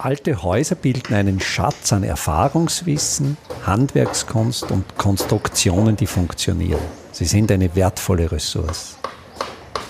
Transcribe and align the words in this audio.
Alte 0.00 0.44
Häuser 0.44 0.76
bilden 0.76 1.12
einen 1.12 1.40
Schatz 1.40 1.92
an 1.92 2.04
Erfahrungswissen, 2.04 3.36
Handwerkskunst 3.66 4.70
und 4.70 4.96
Konstruktionen, 4.96 5.96
die 5.96 6.06
funktionieren. 6.06 6.80
Sie 7.10 7.24
sind 7.24 7.50
eine 7.50 7.74
wertvolle 7.74 8.30
Ressource. 8.30 8.96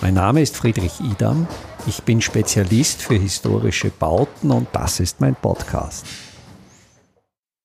Mein 0.00 0.14
Name 0.14 0.40
ist 0.40 0.56
Friedrich 0.56 0.98
Idam. 1.00 1.46
Ich 1.86 2.02
bin 2.04 2.22
Spezialist 2.22 3.02
für 3.02 3.16
historische 3.16 3.90
Bauten 3.90 4.50
und 4.50 4.68
das 4.72 4.98
ist 4.98 5.20
mein 5.20 5.34
Podcast. 5.34 6.06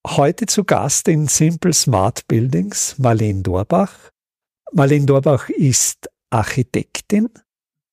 Heute 0.06 0.46
zu 0.46 0.66
Gast 0.66 1.08
in 1.08 1.30
Simple 1.30 1.72
Smart 1.72 2.28
Buildings 2.28 2.96
Marlene 2.98 3.42
Dorbach. 3.42 3.94
Marlene 4.74 5.06
Dorbach 5.06 5.48
ist 5.48 6.10
Architektin. 6.30 7.30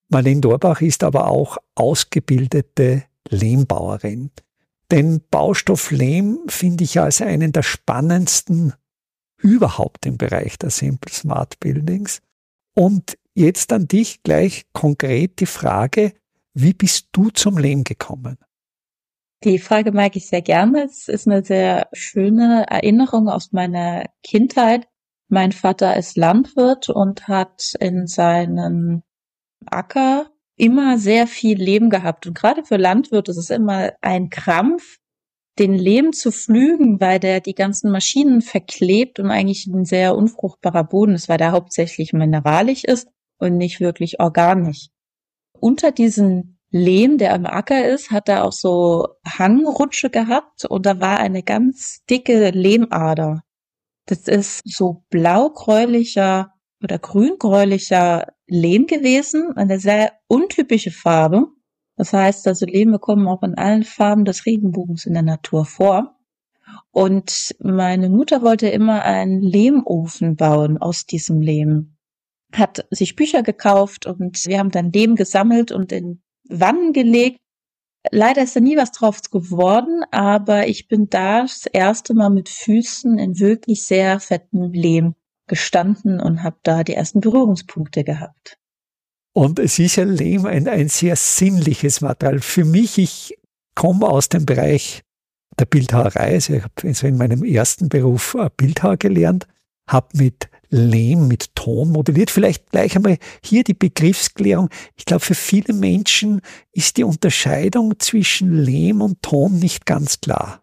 Marlene 0.09 0.41
Dorbach 0.41 0.81
ist 0.81 1.05
aber 1.05 1.29
auch 1.29 1.57
ausgebildete 1.77 3.05
Lehmbauerin. 3.29 4.31
Den 4.91 5.21
Baustoff 5.31 5.91
Lehm 5.91 6.41
finde 6.49 6.85
ich 6.85 6.99
als 6.99 7.23
einen 7.23 7.53
der 7.53 7.63
spannendsten 7.63 8.75
überhaupt 9.39 10.07
im 10.07 10.19
Bereich 10.19 10.59
der 10.59 10.71
Simple 10.71 11.13
Smart 11.13 11.61
Buildings. 11.61 12.21
Und 12.75 13.17
jetzt 13.35 13.73
an 13.73 13.87
dich 13.87 14.23
gleich 14.23 14.67
konkret 14.73 15.41
die 15.41 15.47
Frage, 15.47 16.13
wie 16.55 16.75
bist 16.75 17.09
du 17.13 17.31
zum 17.31 17.59
Lehm 17.59 17.85
gekommen? 17.85 18.39
Die 19.45 19.59
Frage 19.59 19.93
mag 19.93 20.17
ich 20.17 20.27
sehr 20.27 20.43
gerne. 20.43 20.85
Es 20.85 21.09
ist 21.09 21.27
eine 21.27 21.43
sehr 21.43 21.89
schöne 21.93 22.67
Erinnerung 22.69 23.29
aus 23.29 23.53
meiner 23.53 24.05
Kindheit. 24.23 24.87
Mein 25.29 25.53
Vater 25.53 25.97
ist 25.97 26.17
Landwirt 26.17 26.91
und 26.91 27.29
hat 27.29 27.75
in 27.79 28.07
seinem 28.07 29.03
Acker 29.65 30.31
immer 30.61 30.99
sehr 30.99 31.27
viel 31.27 31.61
Lehm 31.61 31.89
gehabt. 31.89 32.27
Und 32.27 32.35
gerade 32.35 32.65
für 32.65 32.77
Landwirte 32.77 33.31
ist 33.31 33.39
es 33.39 33.51
immer 33.51 33.93
ein 34.03 34.29
Krampf, 34.29 34.99
den 35.59 35.75
Lehm 35.75 36.13
zu 36.13 36.31
pflügen, 36.31 37.01
weil 37.01 37.19
der 37.19 37.41
die 37.41 37.55
ganzen 37.55 37.91
Maschinen 37.91 38.43
verklebt 38.43 39.19
und 39.19 39.31
eigentlich 39.31 39.67
ein 39.67 39.85
sehr 39.85 40.17
unfruchtbarer 40.17 40.85
Boden 40.85 41.15
ist, 41.15 41.29
weil 41.29 41.39
der 41.39 41.53
hauptsächlich 41.53 42.13
mineralisch 42.13 42.85
ist 42.85 43.09
und 43.39 43.57
nicht 43.57 43.81
wirklich 43.81 44.21
organisch. 44.21 44.89
Unter 45.59 45.93
diesen 45.93 46.59
Lehm, 46.71 47.19
der 47.19 47.35
am 47.35 47.47
Acker 47.47 47.89
ist, 47.89 48.11
hat 48.11 48.29
er 48.29 48.45
auch 48.45 48.53
so 48.53 49.09
Hangrutsche 49.27 50.09
gehabt 50.09 50.65
und 50.67 50.87
da 50.87 51.01
war 51.01 51.19
eine 51.19 51.43
ganz 51.43 52.05
dicke 52.09 52.51
Lehmader. 52.51 53.43
Das 54.07 54.29
ist 54.29 54.61
so 54.65 55.05
blaugräulicher 55.11 56.53
oder 56.83 56.99
grüngräulicher 56.99 58.29
Lehm 58.51 58.87
gewesen, 58.87 59.57
eine 59.57 59.79
sehr 59.79 60.13
untypische 60.27 60.91
Farbe. 60.91 61.47
Das 61.97 62.13
heißt, 62.13 62.47
also 62.49 62.67
Lehme 62.67 62.99
kommen 62.99 63.29
auch 63.29 63.43
in 63.43 63.55
allen 63.55 63.85
Farben 63.85 64.25
des 64.25 64.47
Regenbogens 64.47 65.07
in 65.07 65.15
der 65.15 65.23
Natur 65.23 65.65
vor. 65.65 66.17
Und 66.91 67.55
meine 67.61 68.09
Mutter 68.09 68.43
wollte 68.43 68.69
immer 68.69 69.03
einen 69.03 69.41
Lehmofen 69.41 70.37
bauen 70.37 70.79
aus 70.79 71.07
diesem 71.07 71.41
Lehm. 71.41 71.97
Hat 72.53 72.87
sich 72.91 73.17
Bücher 73.17 73.43
gekauft 73.43 74.07
und 74.07 74.45
wir 74.47 74.59
haben 74.59 74.71
dann 74.71 74.93
Lehm 74.93 75.15
gesammelt 75.15 75.73
und 75.73 75.93
in 75.93 76.23
Wannen 76.49 76.93
gelegt. 76.93 77.39
Leider 78.11 78.43
ist 78.43 78.57
da 78.57 78.61
nie 78.61 78.77
was 78.77 78.93
drauf 78.93 79.21
geworden, 79.31 80.03
aber 80.11 80.67
ich 80.67 80.89
bin 80.89 81.09
da 81.09 81.43
das 81.43 81.67
erste 81.67 82.15
Mal 82.15 82.31
mit 82.31 82.49
Füßen 82.49 83.19
in 83.19 83.39
wirklich 83.39 83.85
sehr 83.85 84.19
fettem 84.21 84.73
Lehm 84.73 85.15
gestanden 85.51 86.21
und 86.21 86.43
habe 86.43 86.57
da 86.63 86.83
die 86.83 86.95
ersten 86.95 87.21
Berührungspunkte 87.21 88.05
gehabt. 88.05 88.57
Und 89.33 89.59
es 89.59 89.79
ist 89.79 89.97
ja 89.97 90.05
Lehm 90.05 90.47
ein, 90.47 90.67
ein 90.67 90.89
sehr 90.89 91.17
sinnliches 91.17 92.01
Material. 92.01 92.41
Für 92.41 92.65
mich, 92.65 92.99
ich 92.99 93.39
komme 93.75 94.09
aus 94.09 94.29
dem 94.29 94.47
Bereich 94.47 95.03
der 95.59 95.67
Bildhauerei. 95.67 96.35
Also 96.35 96.55
ich 96.55 96.63
habe 96.63 97.09
in 97.09 97.17
meinem 97.17 97.45
ersten 97.45 97.89
Beruf 97.89 98.35
äh, 98.35 98.49
Bildhauer 98.57 98.97
gelernt, 98.97 99.47
habe 99.89 100.09
mit 100.15 100.49
Lehm, 100.69 101.27
mit 101.27 101.55
Ton 101.57 101.91
modelliert. 101.91 102.31
Vielleicht 102.31 102.71
gleich 102.71 102.95
einmal 102.97 103.19
hier 103.45 103.65
die 103.65 103.75
Begriffsklärung. 103.75 104.69
Ich 104.97 105.05
glaube, 105.05 105.25
für 105.25 105.35
viele 105.35 105.75
Menschen 105.75 106.41
ist 106.73 106.97
die 106.97 107.05
Unterscheidung 107.05 107.99
zwischen 107.99 108.53
Lehm 108.53 109.03
und 109.03 109.21
Ton 109.23 109.59
nicht 109.59 109.85
ganz 109.85 110.21
klar. 110.21 110.63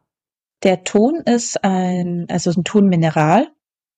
Der 0.63 0.83
Ton 0.83 1.21
ist 1.25 1.63
ein, 1.63 2.25
also 2.29 2.51
ein 2.51 2.63
Tonmineral. 2.63 3.49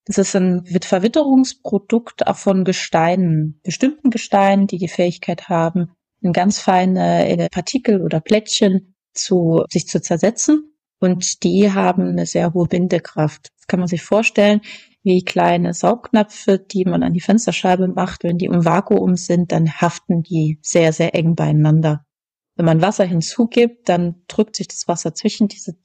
Das 0.09 0.17
ist 0.17 0.35
ein 0.35 0.65
Verwitterungsprodukt 0.65 2.25
auch 2.25 2.35
von 2.35 2.63
Gesteinen, 2.63 3.59
bestimmten 3.63 4.09
Gesteinen, 4.09 4.65
die 4.65 4.79
die 4.79 4.87
Fähigkeit 4.87 5.49
haben, 5.49 5.91
in 6.19 6.33
ganz 6.33 6.57
feine 6.57 7.27
äh, 7.27 7.47
Partikel 7.49 8.01
oder 8.01 8.19
Plättchen 8.19 8.95
zu, 9.13 9.63
sich 9.69 9.87
zu 9.87 10.01
zersetzen. 10.01 10.73
Und 10.99 11.43
die 11.43 11.71
haben 11.71 12.07
eine 12.07 12.25
sehr 12.25 12.55
hohe 12.55 12.65
Bindekraft. 12.67 13.49
Das 13.55 13.67
kann 13.67 13.79
man 13.79 13.87
sich 13.87 14.01
vorstellen 14.01 14.61
wie 15.03 15.23
kleine 15.23 15.75
Saugnäpfe, 15.75 16.57
die 16.57 16.85
man 16.85 17.03
an 17.03 17.13
die 17.13 17.21
Fensterscheibe 17.21 17.87
macht. 17.87 18.23
Wenn 18.23 18.39
die 18.39 18.45
im 18.45 18.65
Vakuum 18.65 19.15
sind, 19.15 19.51
dann 19.51 19.71
haften 19.71 20.23
die 20.23 20.57
sehr, 20.63 20.91
sehr 20.91 21.13
eng 21.13 21.35
beieinander. 21.35 22.03
Wenn 22.55 22.65
man 22.65 22.81
Wasser 22.81 23.05
hinzugibt, 23.05 23.87
dann 23.87 24.23
drückt 24.27 24.55
sich 24.55 24.69
das 24.69 24.87
Wasser 24.87 25.13
zwischen 25.13 25.49
diese 25.49 25.77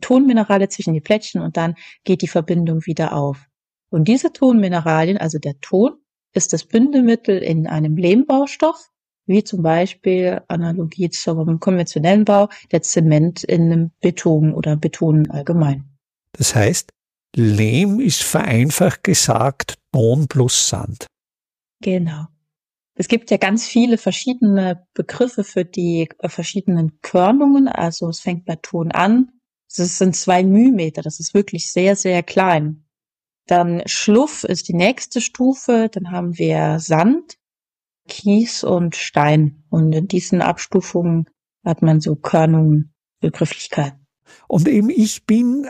Tonminerale, 0.00 0.70
zwischen 0.70 0.94
die 0.94 1.02
Plättchen 1.02 1.42
und 1.42 1.58
dann 1.58 1.74
geht 2.04 2.22
die 2.22 2.26
Verbindung 2.26 2.86
wieder 2.86 3.12
auf. 3.12 3.46
Und 3.90 4.08
diese 4.08 4.32
Tonmineralien, 4.32 5.18
also 5.18 5.38
der 5.38 5.60
Ton, 5.60 5.92
ist 6.32 6.52
das 6.52 6.64
Bindemittel 6.64 7.38
in 7.38 7.66
einem 7.66 7.96
Lehmbaustoff, 7.96 8.90
wie 9.26 9.42
zum 9.42 9.62
Beispiel 9.62 10.42
Analogie 10.48 11.10
zum 11.10 11.60
konventionellen 11.60 12.24
Bau, 12.24 12.48
der 12.72 12.82
Zement 12.82 13.42
in 13.44 13.72
einem 13.72 13.90
Beton 14.00 14.52
oder 14.54 14.76
Beton 14.76 15.30
allgemein. 15.30 15.84
Das 16.32 16.54
heißt, 16.54 16.90
Lehm 17.34 18.00
ist 18.00 18.22
vereinfacht 18.22 19.04
gesagt 19.04 19.74
Ton 19.92 20.28
plus 20.28 20.68
Sand. 20.68 21.06
Genau. 21.80 22.26
Es 22.94 23.08
gibt 23.08 23.30
ja 23.30 23.36
ganz 23.36 23.66
viele 23.66 23.98
verschiedene 23.98 24.86
Begriffe 24.94 25.44
für 25.44 25.64
die 25.66 26.08
verschiedenen 26.24 27.00
Körnungen. 27.02 27.68
Also 27.68 28.08
es 28.08 28.20
fängt 28.20 28.46
bei 28.46 28.56
Ton 28.56 28.90
an. 28.90 29.32
Es 29.68 29.98
sind 29.98 30.16
zwei 30.16 30.44
Mühmeter. 30.44 31.02
Das 31.02 31.20
ist 31.20 31.34
wirklich 31.34 31.70
sehr, 31.70 31.94
sehr 31.94 32.22
klein. 32.22 32.85
Dann 33.46 33.82
Schluff 33.86 34.44
ist 34.44 34.68
die 34.68 34.74
nächste 34.74 35.20
Stufe. 35.20 35.88
Dann 35.90 36.10
haben 36.10 36.36
wir 36.36 36.78
Sand, 36.80 37.38
Kies 38.08 38.64
und 38.64 38.96
Stein. 38.96 39.64
Und 39.70 39.92
in 39.92 40.08
diesen 40.08 40.42
Abstufungen 40.42 41.28
hat 41.64 41.82
man 41.82 42.00
so 42.00 42.16
Körnungen, 42.16 42.92
Begrifflichkeiten. 43.20 44.06
Und 44.48 44.68
eben 44.68 44.90
ich 44.90 45.26
bin 45.26 45.68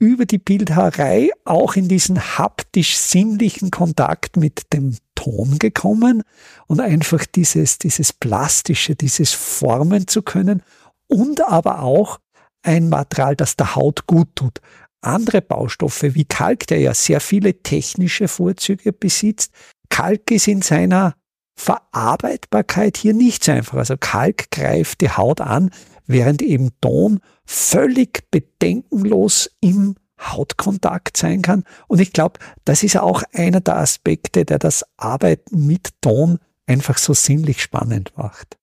über 0.00 0.26
die 0.26 0.38
Bildhauerei 0.38 1.30
auch 1.44 1.76
in 1.76 1.86
diesen 1.86 2.18
haptisch-sinnlichen 2.38 3.70
Kontakt 3.70 4.36
mit 4.36 4.72
dem 4.72 4.96
Ton 5.14 5.60
gekommen 5.60 6.24
und 6.66 6.80
einfach 6.80 7.24
dieses, 7.24 7.78
dieses 7.78 8.12
Plastische, 8.12 8.96
dieses 8.96 9.32
Formen 9.32 10.08
zu 10.08 10.22
können 10.22 10.64
und 11.06 11.40
aber 11.42 11.82
auch 11.82 12.18
ein 12.64 12.88
Material, 12.88 13.36
das 13.36 13.54
der 13.54 13.76
Haut 13.76 14.08
gut 14.08 14.34
tut 14.34 14.60
andere 15.02 15.42
Baustoffe 15.42 16.14
wie 16.14 16.24
Kalk, 16.24 16.66
der 16.66 16.80
ja 16.80 16.94
sehr 16.94 17.20
viele 17.20 17.62
technische 17.62 18.28
Vorzüge 18.28 18.92
besitzt. 18.92 19.52
Kalk 19.90 20.30
ist 20.30 20.48
in 20.48 20.62
seiner 20.62 21.14
Verarbeitbarkeit 21.54 22.96
hier 22.96 23.14
nicht 23.14 23.44
so 23.44 23.52
einfach. 23.52 23.78
Also 23.78 23.96
Kalk 23.98 24.50
greift 24.50 25.00
die 25.00 25.10
Haut 25.10 25.40
an, 25.40 25.70
während 26.06 26.42
eben 26.42 26.70
Ton 26.80 27.20
völlig 27.44 28.30
bedenkenlos 28.30 29.50
im 29.60 29.96
Hautkontakt 30.20 31.16
sein 31.16 31.42
kann. 31.42 31.64
Und 31.88 32.00
ich 32.00 32.12
glaube, 32.12 32.38
das 32.64 32.82
ist 32.82 32.96
auch 32.96 33.22
einer 33.32 33.60
der 33.60 33.76
Aspekte, 33.76 34.44
der 34.44 34.58
das 34.58 34.84
Arbeiten 34.96 35.66
mit 35.66 35.90
Ton 36.00 36.38
einfach 36.66 36.98
so 36.98 37.12
sinnlich 37.12 37.62
spannend 37.62 38.16
macht. 38.16 38.56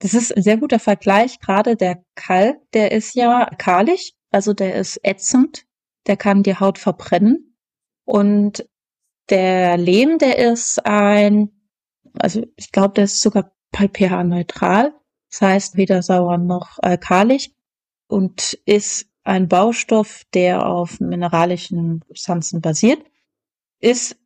Das 0.00 0.12
ist 0.12 0.36
ein 0.36 0.42
sehr 0.42 0.58
guter 0.58 0.78
Vergleich. 0.78 1.40
Gerade 1.40 1.76
der 1.76 2.02
Kalk, 2.14 2.58
der 2.72 2.92
ist 2.92 3.14
ja 3.14 3.48
kahlig 3.58 4.15
also 4.36 4.52
der 4.52 4.74
ist 4.74 5.00
ätzend, 5.02 5.64
der 6.06 6.18
kann 6.18 6.42
die 6.42 6.56
Haut 6.56 6.76
verbrennen. 6.76 7.56
Und 8.04 8.68
der 9.30 9.78
Lehm, 9.78 10.18
der 10.18 10.38
ist 10.50 10.84
ein, 10.84 11.50
also 12.18 12.44
ich 12.56 12.70
glaube, 12.70 12.92
der 12.92 13.04
ist 13.04 13.22
sogar 13.22 13.56
pH-neutral. 13.74 14.92
Das 15.30 15.40
heißt 15.40 15.76
weder 15.78 16.02
sauer 16.02 16.36
noch 16.36 16.78
alkalisch 16.82 17.48
und 18.08 18.58
ist 18.66 19.08
ein 19.24 19.48
Baustoff, 19.48 20.24
der 20.34 20.66
auf 20.66 21.00
mineralischen 21.00 22.04
Substanzen 22.06 22.60
basiert, 22.60 23.02
ist 23.80 24.18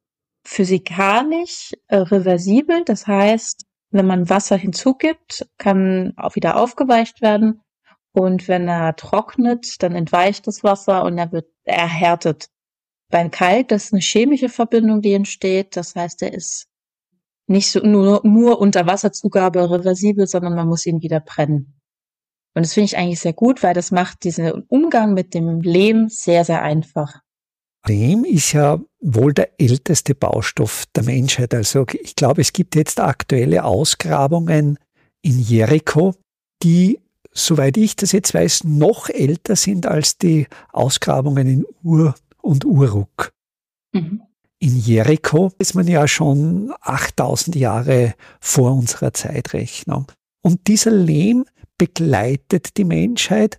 physikalisch 0.45 1.73
äh, 1.87 1.99
reversibel. 1.99 2.83
Das 2.85 3.07
heißt, 3.07 3.65
wenn 3.91 4.07
man 4.07 4.29
Wasser 4.29 4.57
hinzugibt, 4.57 5.49
kann 5.57 6.15
auch 6.17 6.35
wieder 6.35 6.57
aufgeweicht 6.57 7.23
werden 7.23 7.63
und 8.13 8.49
wenn 8.49 8.69
er 8.69 8.97
trocknet, 8.97 9.83
dann 9.83 9.95
entweicht 9.95 10.47
das 10.47 10.65
Wasser 10.65 11.05
und 11.05 11.19
er 11.19 11.33
wird 11.33 11.47
erhärtet. 11.65 12.49
Beim 13.11 13.31
Kalk, 13.31 13.69
das 13.69 13.87
ist 13.87 13.93
eine 13.93 14.03
chemische 14.03 14.49
Verbindung, 14.49 15.01
die 15.01 15.13
entsteht. 15.13 15.77
Das 15.77 15.95
heißt, 15.95 16.23
er 16.23 16.33
ist 16.33 16.67
nicht 17.47 17.71
so 17.71 17.81
nur, 17.81 18.21
nur 18.25 18.61
unter 18.61 18.87
Wasserzugabe 18.87 19.71
reversibel, 19.71 20.27
sondern 20.27 20.55
man 20.55 20.69
muss 20.69 20.87
ihn 20.87 21.03
wieder 21.03 21.21
brennen. 21.21 21.81
Und 22.55 22.65
das 22.65 22.75
finde 22.75 22.87
ich 22.87 22.97
eigentlich 22.97 23.21
sehr 23.21 23.33
gut, 23.33 23.63
weil 23.63 23.75
das 23.75 23.91
macht 23.91 24.25
diesen 24.25 24.65
Umgang 24.69 25.15
mit 25.15 25.35
dem 25.35 25.61
Lehm 25.61 26.09
sehr, 26.09 26.45
sehr 26.45 26.63
einfach. 26.63 27.21
Lehm 27.87 28.25
ist 28.25 28.53
ja 28.53 28.81
wohl 29.01 29.33
der 29.33 29.61
älteste 29.61 30.15
Baustoff 30.15 30.85
der 30.95 31.05
Menschheit. 31.05 31.55
Also 31.55 31.87
ich 32.03 32.15
glaube, 32.15 32.41
es 32.41 32.53
gibt 32.53 32.75
jetzt 32.75 33.01
aktuelle 33.01 33.65
Ausgrabungen 33.65 34.79
in 35.23 35.41
Jericho, 35.41 36.15
die, 36.63 37.01
soweit 37.33 37.77
ich 37.77 37.97
das 37.97 38.13
jetzt 38.13 38.35
weiß, 38.35 38.65
noch 38.65 39.09
älter 39.09 39.57
sind 39.57 39.87
als 39.87 40.19
die 40.19 40.47
Ausgrabungen 40.73 41.47
in 41.47 41.67
Ur 41.83 42.15
und 42.43 42.65
Uruk. 42.65 43.33
Mhm. 43.93 44.23
In 44.59 44.79
Jericho 44.79 45.53
ist 45.59 45.75
man 45.75 45.89
ja 45.89 46.07
schon 46.07 46.73
8000 46.81 47.57
Jahre 47.57 48.15
vor 48.41 48.73
unserer 48.73 49.15
Zeitrechnung. 49.15 50.07
Und 50.43 50.67
dieser 50.69 50.91
Lehm 50.91 51.47
begleitet 51.79 52.77
die 52.77 52.85
Menschheit, 52.85 53.59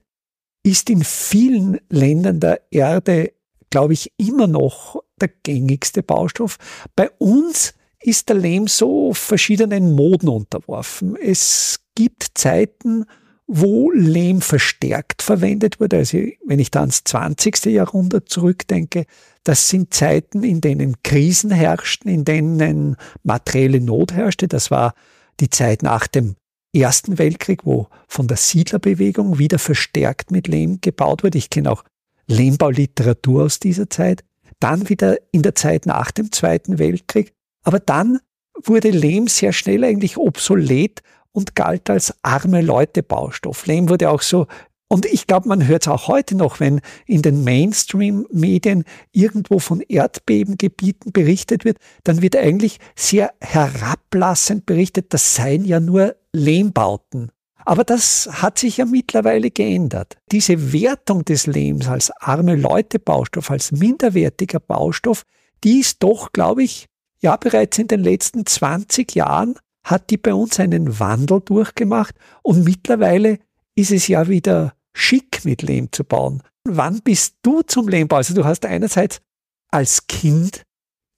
ist 0.63 0.91
in 0.91 1.03
vielen 1.03 1.79
Ländern 1.89 2.39
der 2.39 2.61
Erde, 2.71 3.33
glaube 3.71 3.93
ich, 3.93 4.11
immer 4.17 4.45
noch 4.45 5.01
der 5.19 5.29
gängigste 5.29 6.03
Baustoff. 6.03 6.57
Bei 6.95 7.09
uns 7.17 7.73
ist 7.99 8.29
der 8.29 8.35
Lehm 8.35 8.67
so 8.67 9.13
verschiedenen 9.13 9.93
Moden 9.93 10.29
unterworfen. 10.29 11.15
Es 11.15 11.79
gibt 11.95 12.27
Zeiten, 12.35 13.05
wo 13.53 13.91
Lehm 13.91 14.39
verstärkt 14.39 15.21
verwendet 15.21 15.81
wurde. 15.81 15.97
Also 15.97 16.19
wenn 16.45 16.59
ich 16.59 16.71
da 16.71 16.79
ans 16.79 17.03
20. 17.03 17.65
Jahrhundert 17.65 18.29
zurückdenke, 18.29 19.05
das 19.43 19.67
sind 19.67 19.93
Zeiten, 19.93 20.43
in 20.43 20.61
denen 20.61 21.03
Krisen 21.03 21.51
herrschten, 21.51 22.09
in 22.09 22.23
denen 22.23 22.95
materielle 23.23 23.81
Not 23.81 24.13
herrschte. 24.13 24.47
Das 24.47 24.71
war 24.71 24.93
die 25.41 25.49
Zeit 25.49 25.83
nach 25.83 26.07
dem 26.07 26.35
Ersten 26.73 27.17
Weltkrieg, 27.17 27.65
wo 27.65 27.89
von 28.07 28.29
der 28.29 28.37
Siedlerbewegung 28.37 29.37
wieder 29.37 29.59
verstärkt 29.59 30.31
mit 30.31 30.47
Lehm 30.47 30.79
gebaut 30.79 31.21
wurde. 31.21 31.37
Ich 31.37 31.49
kenne 31.49 31.71
auch 31.71 31.83
Lehmbauliteratur 32.27 33.43
aus 33.43 33.59
dieser 33.59 33.89
Zeit. 33.89 34.23
Dann 34.61 34.87
wieder 34.87 35.17
in 35.33 35.41
der 35.41 35.55
Zeit 35.55 35.85
nach 35.85 36.11
dem 36.11 36.31
Zweiten 36.31 36.79
Weltkrieg. 36.79 37.33
Aber 37.63 37.79
dann 37.81 38.19
wurde 38.63 38.91
Lehm 38.91 39.27
sehr 39.27 39.51
schnell 39.51 39.83
eigentlich 39.83 40.15
obsolet 40.15 41.01
und 41.31 41.55
galt 41.55 41.89
als 41.89 42.13
arme 42.21 42.61
Leute 42.61 43.03
Baustoff. 43.03 43.65
Lehm 43.65 43.89
wurde 43.89 44.09
auch 44.09 44.21
so 44.21 44.47
und 44.91 45.05
ich 45.05 45.25
glaube, 45.25 45.47
man 45.47 45.65
hört 45.65 45.83
es 45.83 45.87
auch 45.87 46.09
heute 46.09 46.35
noch, 46.35 46.59
wenn 46.59 46.81
in 47.05 47.21
den 47.21 47.45
Mainstream-Medien 47.45 48.83
irgendwo 49.13 49.59
von 49.59 49.79
Erdbebengebieten 49.79 51.13
berichtet 51.13 51.63
wird, 51.63 51.77
dann 52.03 52.21
wird 52.21 52.35
eigentlich 52.35 52.77
sehr 52.93 53.33
herablassend 53.39 54.65
berichtet, 54.65 55.13
das 55.13 55.33
seien 55.33 55.63
ja 55.63 55.79
nur 55.79 56.17
Lehmbauten. 56.33 57.31
Aber 57.63 57.85
das 57.85 58.27
hat 58.33 58.59
sich 58.59 58.75
ja 58.75 58.85
mittlerweile 58.85 59.49
geändert. 59.49 60.17
Diese 60.29 60.73
Wertung 60.73 61.23
des 61.23 61.47
Lehms 61.47 61.87
als 61.87 62.11
arme 62.19 62.57
Leute 62.57 62.99
Baustoff, 62.99 63.49
als 63.49 63.71
minderwertiger 63.71 64.59
Baustoff, 64.59 65.23
die 65.63 65.79
ist 65.79 66.03
doch, 66.03 66.33
glaube 66.33 66.63
ich, 66.63 66.87
ja 67.21 67.37
bereits 67.37 67.77
in 67.77 67.87
den 67.87 68.03
letzten 68.03 68.45
20 68.45 69.15
Jahren 69.15 69.55
hat 69.83 70.09
die 70.09 70.17
bei 70.17 70.33
uns 70.33 70.59
einen 70.59 70.99
Wandel 70.99 71.41
durchgemacht 71.41 72.15
und 72.43 72.63
mittlerweile 72.63 73.39
ist 73.75 73.91
es 73.91 74.07
ja 74.07 74.27
wieder 74.27 74.73
schick 74.93 75.43
mit 75.45 75.61
Lehm 75.61 75.91
zu 75.91 76.03
bauen. 76.03 76.43
Wann 76.63 77.01
bist 77.01 77.37
du 77.41 77.61
zum 77.61 77.87
Lehmbau? 77.87 78.17
Also 78.17 78.33
du 78.33 78.45
hast 78.45 78.65
einerseits 78.65 79.21
als 79.69 80.07
Kind 80.07 80.63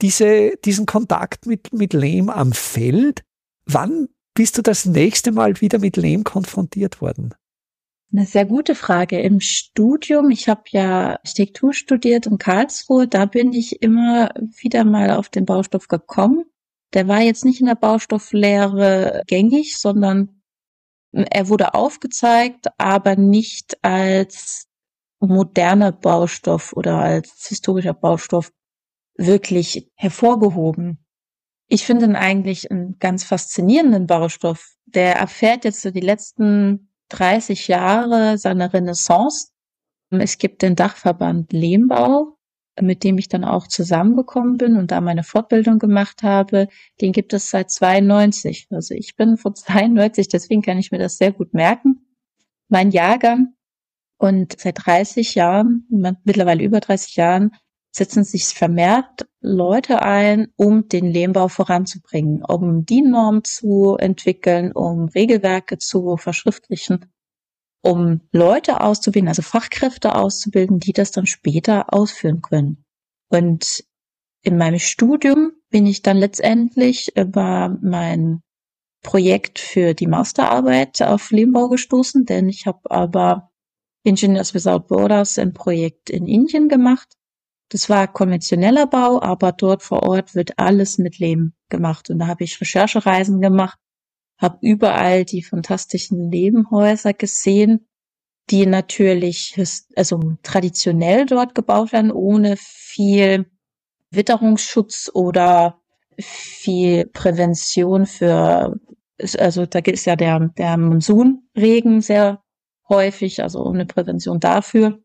diese, 0.02 0.58
diesen 0.64 0.86
Kontakt 0.86 1.46
mit, 1.46 1.74
mit 1.74 1.94
Lehm 1.94 2.30
am 2.30 2.54
Feld. 2.54 3.24
Wann 3.66 4.08
bist 4.34 4.58
du 4.58 4.62
das 4.62 4.86
nächste 4.86 5.32
Mal 5.32 5.60
wieder 5.62 5.80
mit 5.80 5.98
Lehm 5.98 6.24
konfrontiert 6.24 7.02
worden? 7.02 7.34
Eine 8.12 8.26
sehr 8.26 8.46
gute 8.46 8.76
Frage. 8.76 9.20
Im 9.20 9.40
Studium, 9.40 10.30
ich 10.30 10.48
habe 10.48 10.62
ja 10.70 11.18
Architektur 11.18 11.74
studiert 11.74 12.28
in 12.28 12.38
Karlsruhe, 12.38 13.08
da 13.08 13.26
bin 13.26 13.54
ich 13.54 13.82
immer 13.82 14.30
wieder 14.62 14.84
mal 14.84 15.12
auf 15.12 15.30
den 15.30 15.46
Baustoff 15.46 15.88
gekommen. 15.88 16.46
Der 16.94 17.08
war 17.08 17.22
jetzt 17.22 17.46
nicht 17.46 17.60
in 17.60 17.66
der 17.66 17.76
Baustofflehre 17.76 19.24
gängig, 19.28 19.78
sondern 19.80 20.42
er 21.12 21.50
wurde 21.50 21.74
aufgezeigt, 21.74 22.68
aber 22.78 23.16
nicht 23.16 23.78
als 23.84 24.68
moderner 25.20 25.92
Baustoff 25.92 26.74
oder 26.74 26.98
als 26.98 27.48
historischer 27.48 27.94
Baustoff 27.94 28.52
wirklich 29.16 29.90
hervorgehoben. 29.96 31.06
Ich 31.68 31.86
finde 31.86 32.06
ihn 32.06 32.16
eigentlich 32.16 32.70
einen 32.70 32.98
ganz 33.00 33.24
faszinierenden 33.24 34.06
Baustoff. 34.06 34.76
Der 34.86 35.16
erfährt 35.16 35.66
jetzt 35.66 35.82
so 35.82 35.92
die 35.92 36.02
letzten 36.02 36.92
30 37.10 37.68
Jahre 37.68 38.38
seine 38.38 38.74
Renaissance. 38.74 39.50
Es 40.10 40.38
gibt 40.38 40.62
den 40.62 40.76
Dachverband 40.76 41.54
Lehmbau, 41.54 42.33
mit 42.82 43.04
dem 43.04 43.18
ich 43.18 43.28
dann 43.30 43.44
auch 43.44 43.68
zusammengekommen 43.68 44.58
bin 44.58 44.78
und 44.78 44.92
da 44.92 45.02
meine 45.02 45.24
Fortbildung 45.24 45.80
gemacht 45.80 46.24
habe, 46.24 46.68
den 47.02 47.12
gibt 47.12 47.34
es 47.34 47.50
seit 47.50 47.72
92. 47.72 48.68
Also 48.72 48.94
ich 48.96 49.16
bin 49.16 49.38
von 49.38 49.56
92, 49.56 50.28
deswegen 50.28 50.62
kann 50.62 50.80
ich 50.80 50.92
mir 50.92 51.00
das 51.00 51.18
sehr 51.18 51.32
gut 51.32 51.54
merken. 51.54 52.06
Mein 52.70 52.92
Jahrgang 52.92 53.54
und 54.18 54.60
seit 54.60 54.86
30 54.86 55.36
Jahren, 55.36 55.86
mittlerweile 56.24 56.64
über 56.64 56.80
30 56.80 57.16
Jahren, 57.16 57.52
setzen 57.92 58.24
sich 58.24 58.46
vermehrt 58.46 59.28
Leute 59.40 60.02
ein, 60.02 60.48
um 60.56 60.88
den 60.88 61.06
Lehmbau 61.06 61.48
voranzubringen, 61.48 62.44
um 62.44 62.86
die 62.86 63.04
Norm 63.04 63.44
zu 63.44 63.98
entwickeln, 64.00 64.72
um 64.72 65.10
Regelwerke 65.10 65.78
zu 65.78 66.18
verschriftlichen 66.18 67.13
um 67.84 68.22
Leute 68.32 68.82
auszubilden, 68.82 69.28
also 69.28 69.42
Fachkräfte 69.42 70.16
auszubilden, 70.16 70.80
die 70.80 70.94
das 70.94 71.12
dann 71.12 71.26
später 71.26 71.94
ausführen 71.94 72.42
können. 72.42 72.86
Und 73.30 73.84
in 74.42 74.58
meinem 74.58 74.80
Studium 74.80 75.52
bin 75.70 75.86
ich 75.86 76.02
dann 76.02 76.18
letztendlich 76.18 77.16
über 77.18 77.78
mein 77.82 78.42
Projekt 79.04 79.60
für 79.60 79.94
die 79.94 80.08
Masterarbeit 80.08 81.02
auf 81.02 81.32
Lehmbau 81.32 81.68
gestoßen, 81.68 82.26
denn 82.26 82.48
ich 82.48 82.66
habe 82.66 82.90
aber 82.90 83.52
Engineers 84.06 84.54
Without 84.54 84.88
Borders 84.88 85.38
ein 85.38 85.54
Projekt 85.54 86.10
in 86.10 86.26
Indien 86.26 86.70
gemacht. 86.70 87.18
Das 87.70 87.90
war 87.90 88.08
konventioneller 88.08 88.88
Bau, 88.88 89.22
aber 89.22 89.52
dort 89.52 89.84
vor 89.84 90.04
Ort 90.04 90.36
wird 90.36 90.58
alles 90.58 91.00
mit 91.00 91.20
Lehm 91.20 91.54
gemacht. 91.70 92.10
Und 92.10 92.20
da 92.20 92.28
habe 92.28 92.44
ich 92.46 92.62
Recherchereisen 92.62 93.42
gemacht 93.42 93.78
habe 94.38 94.58
überall 94.62 95.26
die 95.26 95.44
fantastischen 95.44 96.30
Nebenhäuser 96.30 97.14
gesehen, 97.14 97.88
die 98.50 98.66
natürlich 98.66 99.56
also 99.96 100.36
traditionell 100.44 101.26
dort 101.26 101.56
gebaut 101.56 101.94
werden, 101.94 102.12
ohne 102.12 102.56
viel 102.58 103.46
Witterungsschutz 104.12 105.10
oder 105.14 105.82
viel 106.20 107.06
Prävention 107.08 108.06
für, 108.06 108.80
also 109.38 109.66
da 109.66 109.80
ist 109.80 110.06
ja 110.06 110.16
der, 110.16 110.40
der 110.58 110.78
Monsunregen 110.78 112.02
sehr 112.02 112.44
häufig, 112.90 113.42
also 113.42 113.64
ohne 113.64 113.86
Prävention 113.86 114.40
dafür, 114.40 115.00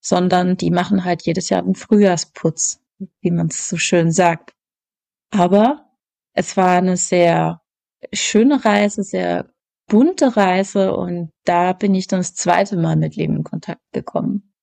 sondern 0.00 0.56
die 0.56 0.70
machen 0.70 1.04
halt 1.04 1.24
jedes 1.24 1.48
Jahr 1.48 1.62
einen 1.62 1.74
Frühjahrsputz, 1.74 2.80
wie 3.20 3.30
man 3.30 3.48
es 3.48 3.68
so 3.68 3.78
schön 3.78 4.12
sagt. 4.12 4.52
Aber 5.30 5.86
es 6.34 6.56
war 6.56 6.72
eine 6.72 6.96
sehr 6.96 7.61
schöne 8.12 8.64
Reise, 8.64 9.02
sehr 9.02 9.50
bunte 9.86 10.36
Reise 10.36 10.96
und 10.96 11.30
da 11.44 11.72
bin 11.72 11.94
ich 11.94 12.06
dann 12.06 12.20
das 12.20 12.34
zweite 12.34 12.76
Mal 12.76 12.96
mit 12.96 13.16
Leben 13.16 13.36
in 13.36 13.44
Kontakt 13.44 13.82
gekommen. 13.92 14.54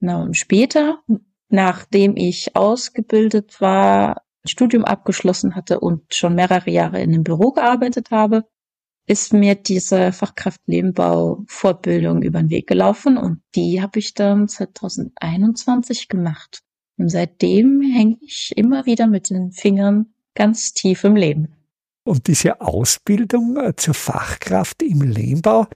Na, 0.00 0.22
und 0.22 0.36
später, 0.36 1.02
nachdem 1.48 2.16
ich 2.16 2.54
ausgebildet 2.54 3.60
war, 3.60 4.22
Studium 4.44 4.84
abgeschlossen 4.84 5.54
hatte 5.54 5.80
und 5.80 6.14
schon 6.14 6.34
mehrere 6.34 6.70
Jahre 6.70 7.00
in 7.00 7.12
einem 7.12 7.24
Büro 7.24 7.52
gearbeitet 7.52 8.10
habe, 8.10 8.44
ist 9.06 9.32
mir 9.32 9.54
diese 9.54 10.12
Fachkraft 10.12 10.60
Lehmbau 10.66 11.44
Fortbildung 11.46 12.22
über 12.22 12.40
den 12.40 12.50
Weg 12.50 12.66
gelaufen 12.66 13.16
und 13.16 13.40
die 13.54 13.80
habe 13.80 13.98
ich 13.98 14.14
dann 14.14 14.48
2021 14.48 16.08
gemacht. 16.08 16.60
Und 16.98 17.08
seitdem 17.08 17.82
hänge 17.82 18.16
ich 18.20 18.52
immer 18.56 18.86
wieder 18.86 19.06
mit 19.06 19.30
den 19.30 19.52
Fingern 19.52 20.12
ganz 20.34 20.72
tief 20.72 21.04
im 21.04 21.14
Leben. 21.14 21.55
Und 22.06 22.28
diese 22.28 22.60
Ausbildung 22.60 23.56
äh, 23.56 23.74
zur 23.76 23.94
Fachkraft 23.94 24.82
im 24.82 25.02
Lehmbau, 25.02 25.66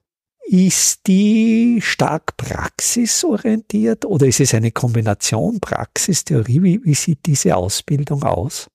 ist 0.47 1.07
die 1.07 1.81
stark 1.81 2.37
praxisorientiert 2.37 4.05
oder 4.05 4.27
ist 4.27 4.41
es 4.41 4.55
eine 4.55 4.73
Kombination 4.73 5.61
Praxis-Theorie? 5.61 6.63
Wie, 6.63 6.85
wie 6.85 6.95
sieht 6.95 7.27
diese 7.27 7.57
Ausbildung 7.57 8.25
aus? 8.25 8.67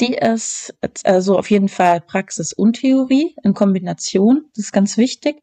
Die 0.00 0.14
ist 0.14 0.74
also 1.04 1.38
auf 1.38 1.50
jeden 1.50 1.68
Fall 1.68 2.00
Praxis 2.00 2.52
und 2.52 2.80
Theorie 2.80 3.34
in 3.42 3.54
Kombination. 3.54 4.46
Das 4.54 4.66
ist 4.66 4.72
ganz 4.72 4.96
wichtig. 4.96 5.38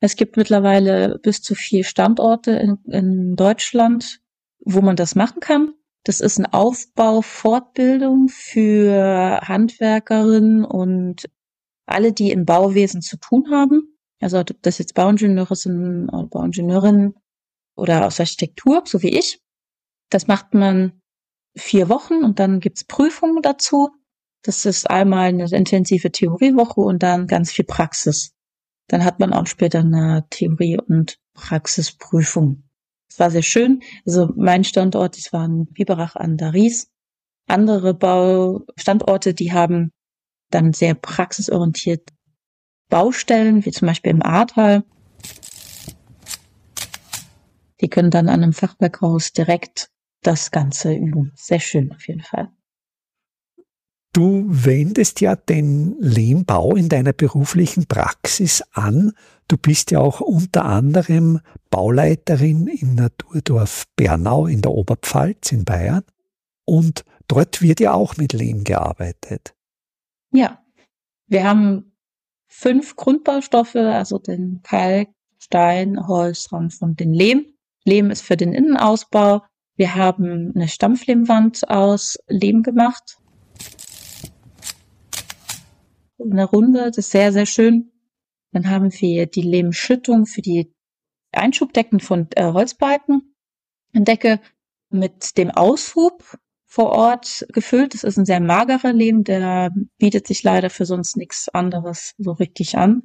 Es 0.00 0.16
gibt 0.16 0.36
mittlerweile 0.36 1.18
bis 1.22 1.42
zu 1.42 1.54
vier 1.54 1.84
Standorte 1.84 2.52
in, 2.52 2.78
in 2.86 3.36
Deutschland, 3.36 4.20
wo 4.60 4.80
man 4.80 4.96
das 4.96 5.14
machen 5.14 5.40
kann. 5.40 5.74
Das 6.08 6.20
ist 6.20 6.38
ein 6.38 6.46
Aufbau, 6.46 7.20
Fortbildung 7.20 8.30
für 8.30 9.42
Handwerkerinnen 9.42 10.64
und 10.64 11.28
alle, 11.84 12.14
die 12.14 12.30
im 12.30 12.46
Bauwesen 12.46 13.02
zu 13.02 13.18
tun 13.18 13.50
haben. 13.50 13.98
Also 14.18 14.38
ob 14.38 14.62
das 14.62 14.78
jetzt 14.78 14.94
Bauingenieure 14.94 15.54
sind 15.54 16.08
oder 16.08 16.26
Bauingenieurinnen 16.26 17.12
oder 17.76 18.06
aus 18.06 18.20
Architektur, 18.20 18.84
so 18.86 19.02
wie 19.02 19.18
ich. 19.18 19.42
Das 20.08 20.26
macht 20.28 20.54
man 20.54 21.02
vier 21.54 21.90
Wochen 21.90 22.24
und 22.24 22.38
dann 22.38 22.60
gibt's 22.60 22.84
Prüfungen 22.84 23.42
dazu. 23.42 23.90
Das 24.42 24.64
ist 24.64 24.88
einmal 24.88 25.28
eine 25.28 25.44
intensive 25.50 26.10
Theoriewoche 26.10 26.80
und 26.80 27.02
dann 27.02 27.26
ganz 27.26 27.52
viel 27.52 27.66
Praxis. 27.66 28.32
Dann 28.86 29.04
hat 29.04 29.20
man 29.20 29.34
auch 29.34 29.46
später 29.46 29.80
eine 29.80 30.26
Theorie- 30.30 30.80
und 30.80 31.18
Praxisprüfung. 31.34 32.67
Es 33.08 33.18
war 33.18 33.30
sehr 33.30 33.42
schön. 33.42 33.82
Also 34.06 34.30
mein 34.36 34.64
Standort, 34.64 35.16
das 35.16 35.32
war 35.32 35.44
in 35.44 35.66
Biberach 35.66 36.16
an 36.16 36.36
der 36.36 36.52
Ries. 36.52 36.90
Andere 37.46 37.94
Baustandorte, 37.94 39.34
die 39.34 39.52
haben 39.52 39.92
dann 40.50 40.72
sehr 40.72 40.94
praxisorientiert 40.94 42.10
Baustellen, 42.88 43.64
wie 43.64 43.70
zum 43.70 43.86
Beispiel 43.88 44.12
im 44.12 44.22
Ahrtal. 44.22 44.84
Die 47.80 47.88
können 47.88 48.10
dann 48.10 48.28
an 48.28 48.42
einem 48.42 48.52
Fachwerkhaus 48.52 49.32
direkt 49.32 49.90
das 50.22 50.50
Ganze 50.50 50.92
üben. 50.92 51.32
Sehr 51.36 51.60
schön 51.60 51.92
auf 51.92 52.06
jeden 52.08 52.22
Fall. 52.22 52.50
Du 54.18 54.46
wendest 54.48 55.20
ja 55.20 55.36
den 55.36 55.94
Lehmbau 56.00 56.74
in 56.74 56.88
deiner 56.88 57.12
beruflichen 57.12 57.86
Praxis 57.86 58.64
an. 58.72 59.12
Du 59.46 59.56
bist 59.56 59.92
ja 59.92 60.00
auch 60.00 60.20
unter 60.20 60.64
anderem 60.64 61.38
Bauleiterin 61.70 62.66
in 62.66 62.96
Naturdorf 62.96 63.84
Bernau 63.94 64.48
in 64.48 64.60
der 64.60 64.72
Oberpfalz 64.72 65.52
in 65.52 65.64
Bayern. 65.64 66.02
Und 66.64 67.04
dort 67.28 67.62
wird 67.62 67.78
ja 67.78 67.92
auch 67.92 68.16
mit 68.16 68.32
Lehm 68.32 68.64
gearbeitet. 68.64 69.54
Ja, 70.32 70.64
wir 71.28 71.44
haben 71.44 71.92
fünf 72.48 72.96
Grundbaustoffe, 72.96 73.76
also 73.76 74.18
den 74.18 74.62
Kalk, 74.64 75.10
Stein, 75.38 76.08
Holz, 76.08 76.48
Hanf 76.50 76.82
und 76.82 76.98
den 76.98 77.14
Lehm. 77.14 77.46
Lehm 77.84 78.10
ist 78.10 78.22
für 78.22 78.36
den 78.36 78.52
Innenausbau. 78.52 79.44
Wir 79.76 79.94
haben 79.94 80.50
eine 80.56 80.66
Stampflehmwand 80.66 81.70
aus 81.70 82.18
Lehm 82.26 82.64
gemacht. 82.64 83.18
Eine 86.20 86.44
Runde, 86.44 86.86
das 86.86 86.98
ist 86.98 87.10
sehr, 87.10 87.32
sehr 87.32 87.46
schön. 87.46 87.92
Dann 88.52 88.68
haben 88.68 88.90
wir 88.92 89.26
die 89.26 89.42
Lehmschüttung 89.42 90.26
für 90.26 90.42
die 90.42 90.74
Einschubdecken 91.32 92.00
von 92.00 92.28
äh, 92.34 92.52
Holzbalken. 92.52 93.34
Eine 93.92 94.04
Decke 94.04 94.40
mit 94.90 95.36
dem 95.36 95.50
Aushub 95.50 96.38
vor 96.66 96.90
Ort 96.90 97.46
gefüllt. 97.52 97.94
Das 97.94 98.04
ist 98.04 98.18
ein 98.18 98.26
sehr 98.26 98.40
magerer 98.40 98.92
Lehm, 98.92 99.24
der 99.24 99.72
bietet 99.98 100.26
sich 100.26 100.42
leider 100.42 100.70
für 100.70 100.84
sonst 100.84 101.16
nichts 101.16 101.48
anderes 101.48 102.14
so 102.18 102.32
richtig 102.32 102.76
an. 102.76 103.02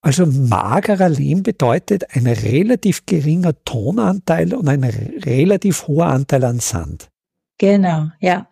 Also 0.00 0.26
magerer 0.26 1.08
Lehm 1.08 1.42
bedeutet 1.42 2.14
ein 2.14 2.26
relativ 2.26 3.06
geringer 3.06 3.54
Tonanteil 3.64 4.54
und 4.54 4.68
ein 4.68 4.84
relativ 4.84 5.88
hoher 5.88 6.06
Anteil 6.06 6.44
an 6.44 6.60
Sand. 6.60 7.08
Genau, 7.58 8.08
ja. 8.20 8.48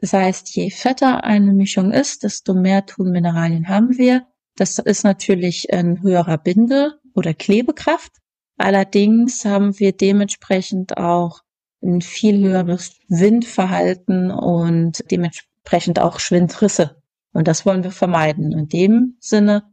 Das 0.00 0.12
heißt, 0.12 0.54
je 0.54 0.70
fetter 0.70 1.24
eine 1.24 1.52
Mischung 1.52 1.92
ist, 1.92 2.22
desto 2.22 2.54
mehr 2.54 2.86
Tonmineralien 2.86 3.68
haben 3.68 3.98
wir. 3.98 4.26
Das 4.56 4.78
ist 4.78 5.04
natürlich 5.04 5.72
ein 5.72 6.02
höherer 6.02 6.38
Binde- 6.38 6.98
oder 7.14 7.34
Klebekraft. 7.34 8.12
Allerdings 8.56 9.44
haben 9.44 9.78
wir 9.78 9.92
dementsprechend 9.92 10.96
auch 10.96 11.42
ein 11.82 12.00
viel 12.00 12.44
höheres 12.44 12.96
Windverhalten 13.08 14.30
und 14.30 15.04
dementsprechend 15.10 16.00
auch 16.00 16.18
Schwindrisse. 16.18 17.00
Und 17.32 17.46
das 17.46 17.66
wollen 17.66 17.84
wir 17.84 17.92
vermeiden. 17.92 18.52
In 18.52 18.68
dem 18.68 19.16
Sinne 19.20 19.64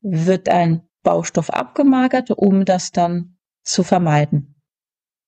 wird 0.00 0.48
ein 0.48 0.82
Baustoff 1.02 1.50
abgemagert, 1.50 2.30
um 2.30 2.64
das 2.64 2.92
dann 2.92 3.36
zu 3.64 3.82
vermeiden. 3.82 4.54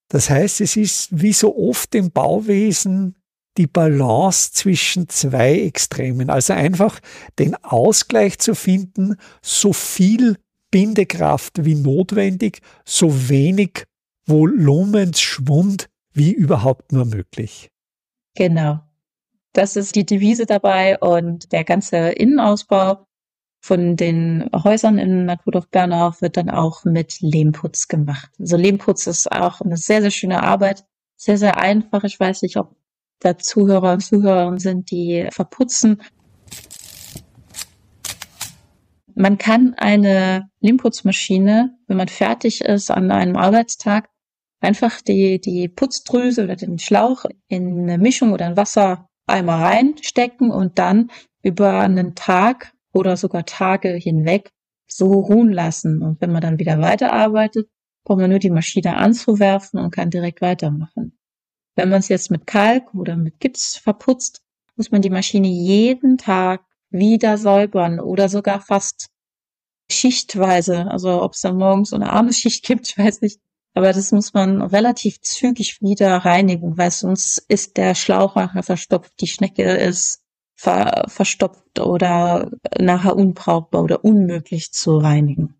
Das 0.08 0.30
heißt, 0.30 0.60
es 0.60 0.76
ist 0.76 1.08
wie 1.10 1.32
so 1.32 1.56
oft 1.56 1.94
im 1.94 2.10
Bauwesen 2.10 3.16
die 3.58 3.66
Balance 3.66 4.52
zwischen 4.52 5.08
zwei 5.08 5.60
Extremen. 5.60 6.30
Also 6.30 6.52
einfach 6.52 7.00
den 7.38 7.54
Ausgleich 7.56 8.38
zu 8.38 8.54
finden, 8.54 9.16
so 9.42 9.72
viel 9.72 10.36
Bindekraft 10.70 11.64
wie 11.64 11.74
notwendig, 11.74 12.60
so 12.84 13.28
wenig 13.28 13.84
Volumensschwund 14.26 15.88
wie 16.14 16.32
überhaupt 16.32 16.92
nur 16.92 17.04
möglich. 17.04 17.70
Genau. 18.34 18.80
Das 19.52 19.76
ist 19.76 19.96
die 19.96 20.06
Devise 20.06 20.46
dabei 20.46 20.98
und 20.98 21.52
der 21.52 21.64
ganze 21.64 21.96
Innenausbau 21.96 23.06
von 23.60 23.96
den 23.96 24.48
Häusern 24.52 24.98
in 24.98 25.26
Naturdorf 25.26 25.68
Bernau 25.68 26.12
wird 26.20 26.36
dann 26.36 26.50
auch 26.50 26.84
mit 26.84 27.20
Lehmputz 27.20 27.86
gemacht. 27.86 28.30
Also 28.40 28.56
Lehmputz 28.56 29.06
ist 29.06 29.30
auch 29.30 29.60
eine 29.60 29.76
sehr, 29.76 30.00
sehr 30.00 30.10
schöne 30.10 30.42
Arbeit. 30.42 30.84
Sehr, 31.16 31.38
sehr 31.38 31.58
einfach. 31.58 32.02
Ich 32.02 32.18
weiß 32.18 32.42
nicht, 32.42 32.56
ob 32.56 32.74
da 33.22 33.38
Zuhörer 33.38 33.92
und 33.92 34.00
Zuhörerinnen 34.00 34.58
sind, 34.58 34.90
die 34.90 35.28
verputzen. 35.30 36.02
Man 39.14 39.38
kann 39.38 39.74
eine 39.74 40.48
Lehmputzmaschine, 40.60 41.76
wenn 41.86 41.96
man 41.96 42.08
fertig 42.08 42.62
ist 42.62 42.90
an 42.90 43.10
einem 43.10 43.36
Arbeitstag, 43.36 44.08
einfach 44.60 45.00
die, 45.00 45.40
die 45.40 45.68
Putzdrüse 45.68 46.44
oder 46.44 46.56
den 46.56 46.78
Schlauch 46.78 47.24
in 47.48 47.82
eine 47.82 47.98
Mischung 47.98 48.32
oder 48.32 48.46
ein 48.46 48.56
Wassereimer 48.56 49.06
reinstecken 49.28 50.50
und 50.50 50.78
dann 50.78 51.10
über 51.42 51.80
einen 51.80 52.14
Tag 52.14 52.72
oder 52.92 53.16
sogar 53.16 53.44
Tage 53.44 53.90
hinweg 53.90 54.50
so 54.86 55.12
ruhen 55.12 55.52
lassen. 55.52 56.02
Und 56.02 56.20
wenn 56.20 56.32
man 56.32 56.42
dann 56.42 56.58
wieder 56.58 56.80
weiterarbeitet, 56.80 57.68
braucht 58.04 58.20
man 58.20 58.30
nur 58.30 58.38
die 58.38 58.50
Maschine 58.50 58.96
anzuwerfen 58.96 59.80
und 59.80 59.90
kann 59.90 60.10
direkt 60.10 60.40
weitermachen. 60.40 61.18
Wenn 61.74 61.88
man 61.88 62.00
es 62.00 62.08
jetzt 62.08 62.30
mit 62.30 62.46
Kalk 62.46 62.94
oder 62.94 63.16
mit 63.16 63.40
Gips 63.40 63.76
verputzt, 63.76 64.42
muss 64.76 64.90
man 64.90 65.02
die 65.02 65.10
Maschine 65.10 65.48
jeden 65.48 66.18
Tag 66.18 66.62
wieder 66.90 67.38
säubern 67.38 68.00
oder 68.00 68.28
sogar 68.28 68.60
fast 68.60 69.08
schichtweise. 69.90 70.86
Also 70.90 71.22
ob 71.22 71.32
es 71.32 71.40
dann 71.40 71.56
morgens 71.56 71.90
so 71.90 71.96
eine 71.96 72.10
arme 72.10 72.32
Schicht 72.32 72.64
gibt, 72.66 72.88
ich 72.88 72.98
weiß 72.98 73.20
nicht, 73.22 73.40
aber 73.74 73.92
das 73.92 74.12
muss 74.12 74.34
man 74.34 74.60
relativ 74.60 75.20
zügig 75.20 75.80
wieder 75.80 76.18
reinigen, 76.18 76.76
weil 76.76 76.90
sonst 76.90 77.38
ist 77.48 77.76
der 77.76 77.94
Schlauch 77.94 78.34
nachher 78.34 78.62
verstopft, 78.62 79.12
die 79.20 79.26
Schnecke 79.26 79.62
ist 79.62 80.22
ver 80.54 81.04
verstopft 81.08 81.80
oder 81.80 82.50
nachher 82.78 83.16
unbrauchbar 83.16 83.82
oder 83.82 84.04
unmöglich 84.04 84.72
zu 84.72 84.98
reinigen. 84.98 85.54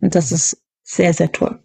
Und 0.00 0.14
das 0.14 0.30
ist 0.30 0.62
sehr, 0.82 1.12
sehr 1.12 1.32
toll. 1.32 1.60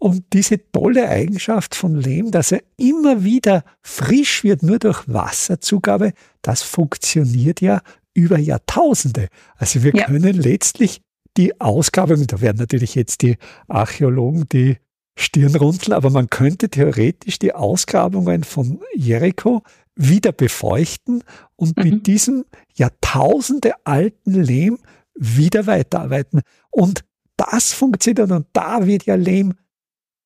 Und 0.00 0.24
diese 0.32 0.58
tolle 0.72 1.10
Eigenschaft 1.10 1.74
von 1.74 1.94
Lehm, 1.94 2.30
dass 2.30 2.52
er 2.52 2.62
immer 2.78 3.22
wieder 3.22 3.64
frisch 3.82 4.42
wird, 4.44 4.62
nur 4.62 4.78
durch 4.78 5.04
Wasserzugabe, 5.06 6.14
das 6.40 6.62
funktioniert 6.62 7.60
ja 7.60 7.82
über 8.14 8.38
Jahrtausende. 8.38 9.28
Also 9.56 9.82
wir 9.82 9.94
ja. 9.94 10.06
können 10.06 10.34
letztlich 10.36 11.02
die 11.36 11.60
Ausgabe, 11.60 12.16
da 12.16 12.40
werden 12.40 12.56
natürlich 12.56 12.94
jetzt 12.94 13.20
die 13.20 13.36
Archäologen 13.68 14.48
die 14.48 14.78
Stirnrunzeln, 15.16 15.92
aber 15.92 16.08
man 16.08 16.30
könnte 16.30 16.70
theoretisch 16.70 17.38
die 17.38 17.52
Ausgrabungen 17.52 18.42
von 18.42 18.80
Jericho 18.94 19.62
wieder 19.94 20.32
befeuchten 20.32 21.22
und 21.56 21.76
mhm. 21.76 21.84
mit 21.84 22.06
diesem 22.06 22.46
Jahrtausende 22.74 23.74
alten 23.84 24.32
Lehm 24.32 24.78
wieder 25.14 25.66
weiterarbeiten. 25.66 26.40
Und 26.70 27.04
das 27.36 27.74
funktioniert 27.74 28.30
und 28.30 28.46
da 28.54 28.86
wird 28.86 29.04
ja 29.04 29.14
Lehm, 29.14 29.54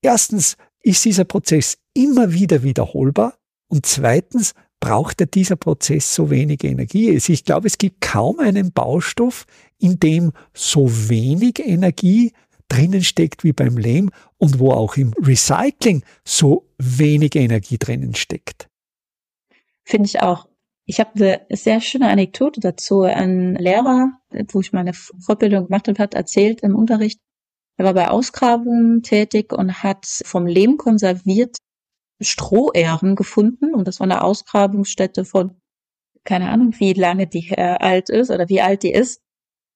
erstens 0.05 0.57
ist 0.83 1.05
dieser 1.05 1.25
Prozess 1.25 1.79
immer 1.95 2.33
wieder 2.33 2.63
wiederholbar 2.63 3.39
und 3.69 3.87
zweitens 3.87 4.55
braucht 4.81 5.21
er 5.21 5.27
dieser 5.27 5.57
Prozess 5.57 6.15
so 6.15 6.31
wenig 6.31 6.63
Energie. 6.63 7.11
Ich 7.11 7.45
glaube, 7.45 7.67
es 7.67 7.79
gibt 7.79 8.03
kaum 8.03 8.39
einen 8.39 8.73
Baustoff, 8.73 9.47
in 9.79 9.99
dem 9.99 10.33
so 10.53 10.89
wenig 11.09 11.59
Energie 11.59 12.33
drinnen 12.69 13.03
steckt 13.03 13.45
wie 13.45 13.53
beim 13.53 13.79
Lehm 13.79 14.11
und 14.37 14.59
wo 14.59 14.73
auch 14.73 14.97
im 14.97 15.15
Recycling 15.19 16.03
so 16.25 16.69
wenig 16.79 17.35
Energie 17.35 17.79
drinnen 17.79 18.15
steckt. 18.15 18.69
Finde 19.85 20.07
ich 20.07 20.21
auch. 20.21 20.49
Ich 20.87 21.01
habe 21.01 21.11
eine 21.15 21.57
sehr 21.57 21.81
schöne 21.81 22.09
Anekdote 22.09 22.61
dazu. 22.61 23.03
Ein 23.03 23.55
Lehrer, 23.55 24.13
wo 24.53 24.61
ich 24.61 24.73
meine 24.73 24.93
Fortbildung 24.93 25.67
gemacht 25.67 25.89
habe, 25.89 25.99
hat 25.99 26.15
erzählt 26.15 26.61
im 26.61 26.75
Unterricht, 26.75 27.21
er 27.77 27.85
war 27.85 27.95
bei 27.95 28.09
Ausgrabungen 28.09 29.03
tätig 29.03 29.53
und 29.53 29.83
hat 29.83 30.07
vom 30.25 30.47
Lehm 30.47 30.77
konserviert 30.77 31.57
Strohähren 32.21 33.17
gefunden. 33.17 33.75
Und 33.75 33.89
das 33.89 34.01
war 34.01 34.05
eine 34.05 34.23
Ausgrabungsstätte 34.23 35.25
von, 35.25 35.61
keine 36.25 36.51
Ahnung, 36.51 36.75
wie 36.79 36.93
lange 36.93 37.27
die 37.27 37.57
alt 37.59 38.11
ist 38.11 38.31
oder 38.31 38.49
wie 38.49 38.61
alt 38.61 38.83
die 38.83 38.93
ist. 38.93 39.21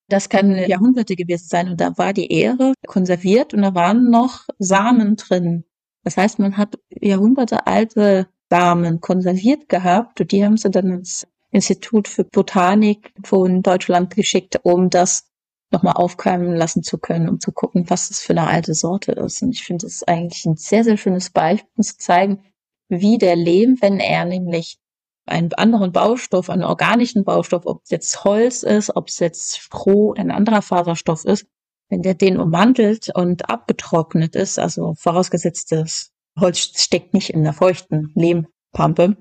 Das 0.08 0.28
kann 0.28 0.54
Jahrhunderte 0.56 1.16
gewesen 1.16 1.48
sein 1.48 1.68
und 1.68 1.80
da 1.80 1.98
war 1.98 2.14
die 2.14 2.32
Ähre 2.32 2.72
konserviert 2.86 3.52
und 3.52 3.60
da 3.60 3.74
waren 3.74 4.10
noch 4.10 4.46
Samen 4.58 5.16
drin. 5.16 5.64
Das 6.02 6.16
heißt, 6.16 6.38
man 6.38 6.56
hat 6.56 6.78
Jahrhunderte 6.88 7.66
alte 7.66 8.28
Samen 8.48 9.00
konserviert 9.02 9.68
gehabt 9.68 10.20
und 10.22 10.32
die 10.32 10.44
haben 10.44 10.56
sie 10.56 10.70
dann 10.70 10.90
ins 10.90 11.26
Institut 11.50 12.08
für 12.08 12.24
Botanik 12.24 13.12
von 13.22 13.62
Deutschland 13.62 14.14
geschickt, 14.14 14.60
um 14.62 14.88
das 14.88 15.28
nochmal 15.70 15.94
aufkeimen 15.94 16.56
lassen 16.56 16.82
zu 16.82 16.98
können, 16.98 17.28
um 17.28 17.40
zu 17.40 17.52
gucken, 17.52 17.88
was 17.90 18.08
das 18.08 18.20
für 18.20 18.32
eine 18.32 18.46
alte 18.46 18.74
Sorte 18.74 19.12
ist. 19.12 19.42
Und 19.42 19.50
ich 19.50 19.64
finde 19.64 19.86
es 19.86 20.02
eigentlich 20.02 20.44
ein 20.46 20.56
sehr, 20.56 20.84
sehr 20.84 20.96
schönes 20.96 21.30
Beispiel, 21.30 21.68
um 21.76 21.82
zu 21.82 21.98
zeigen, 21.98 22.42
wie 22.88 23.18
der 23.18 23.36
Lehm, 23.36 23.76
wenn 23.80 24.00
er 24.00 24.24
nämlich 24.24 24.78
einen 25.26 25.52
anderen 25.52 25.92
Baustoff, 25.92 26.48
einen 26.48 26.64
organischen 26.64 27.24
Baustoff, 27.24 27.66
ob 27.66 27.82
es 27.84 27.90
jetzt 27.90 28.24
Holz 28.24 28.62
ist, 28.62 28.96
ob 28.96 29.08
es 29.08 29.18
jetzt 29.18 29.58
Stroh, 29.58 30.14
ein 30.14 30.30
anderer 30.30 30.62
Faserstoff 30.62 31.24
ist, 31.26 31.46
wenn 31.90 32.02
der 32.02 32.14
den 32.14 32.38
umwandelt 32.38 33.10
und 33.14 33.50
abgetrocknet 33.50 34.34
ist, 34.36 34.58
also 34.58 34.94
vorausgesetzt 34.94 35.72
das 35.72 36.12
Holz 36.38 36.58
steckt 36.58 37.14
nicht 37.14 37.30
in 37.30 37.42
der 37.42 37.52
feuchten 37.52 38.12
Lehmpampe, 38.14 39.16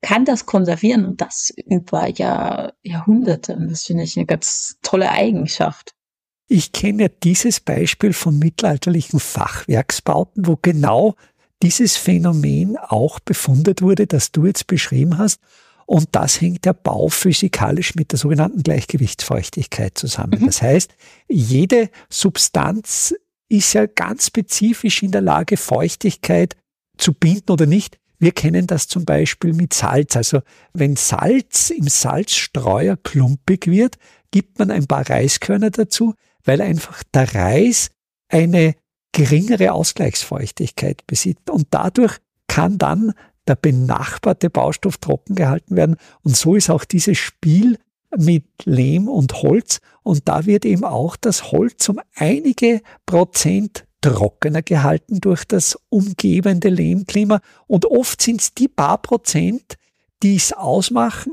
kann 0.00 0.24
das 0.24 0.46
konservieren 0.46 1.04
und 1.04 1.20
das 1.20 1.52
über 1.66 2.08
Jahr, 2.08 2.74
Jahrhunderte. 2.82 3.56
Und 3.56 3.70
das 3.70 3.84
finde 3.84 4.04
ich 4.04 4.16
eine 4.16 4.26
ganz 4.26 4.76
tolle 4.82 5.10
Eigenschaft. 5.10 5.94
Ich 6.48 6.72
kenne 6.72 7.10
dieses 7.10 7.60
Beispiel 7.60 8.12
von 8.12 8.38
mittelalterlichen 8.38 9.20
Fachwerksbauten, 9.20 10.46
wo 10.46 10.56
genau 10.60 11.14
dieses 11.62 11.96
Phänomen 11.96 12.76
auch 12.76 13.20
befundet 13.20 13.82
wurde, 13.82 14.06
das 14.06 14.32
du 14.32 14.46
jetzt 14.46 14.66
beschrieben 14.66 15.18
hast. 15.18 15.40
Und 15.84 16.08
das 16.12 16.40
hängt 16.40 16.66
ja 16.66 16.72
bauphysikalisch 16.72 17.94
mit 17.94 18.12
der 18.12 18.18
sogenannten 18.18 18.62
Gleichgewichtsfeuchtigkeit 18.62 19.96
zusammen. 19.96 20.40
Mhm. 20.40 20.46
Das 20.46 20.62
heißt, 20.62 20.94
jede 21.28 21.90
Substanz 22.10 23.14
ist 23.48 23.72
ja 23.72 23.86
ganz 23.86 24.26
spezifisch 24.26 25.02
in 25.02 25.12
der 25.12 25.22
Lage, 25.22 25.56
Feuchtigkeit 25.56 26.56
zu 26.98 27.14
binden 27.14 27.50
oder 27.50 27.66
nicht. 27.66 27.98
Wir 28.18 28.32
kennen 28.32 28.66
das 28.66 28.88
zum 28.88 29.04
Beispiel 29.04 29.52
mit 29.52 29.74
Salz. 29.74 30.16
Also 30.16 30.40
wenn 30.72 30.96
Salz 30.96 31.70
im 31.70 31.88
Salzstreuer 31.88 32.96
klumpig 32.96 33.66
wird, 33.66 33.96
gibt 34.30 34.58
man 34.58 34.70
ein 34.70 34.86
paar 34.86 35.08
Reiskörner 35.08 35.70
dazu, 35.70 36.14
weil 36.44 36.60
einfach 36.60 37.02
der 37.14 37.34
Reis 37.34 37.90
eine 38.28 38.74
geringere 39.12 39.72
Ausgleichsfeuchtigkeit 39.72 41.06
besitzt. 41.06 41.50
Und 41.50 41.68
dadurch 41.70 42.18
kann 42.46 42.78
dann 42.78 43.12
der 43.46 43.56
benachbarte 43.56 44.50
Baustoff 44.50 44.98
trocken 44.98 45.34
gehalten 45.34 45.76
werden. 45.76 45.96
Und 46.22 46.36
so 46.36 46.54
ist 46.54 46.70
auch 46.70 46.84
dieses 46.84 47.18
Spiel 47.18 47.78
mit 48.16 48.44
Lehm 48.64 49.08
und 49.08 49.42
Holz. 49.42 49.80
Und 50.02 50.28
da 50.28 50.46
wird 50.46 50.64
eben 50.64 50.84
auch 50.84 51.16
das 51.16 51.52
Holz 51.52 51.88
um 51.88 52.00
einige 52.14 52.82
Prozent 53.06 53.84
trockener 54.08 54.62
gehalten 54.62 55.20
durch 55.20 55.44
das 55.44 55.78
umgebende 55.90 56.68
Lehmklima. 56.68 57.40
Und 57.66 57.86
oft 57.86 58.22
sind 58.22 58.40
es 58.40 58.54
die 58.54 58.68
paar 58.68 58.98
Prozent, 58.98 59.76
die 60.22 60.36
es 60.36 60.52
ausmachen, 60.52 61.32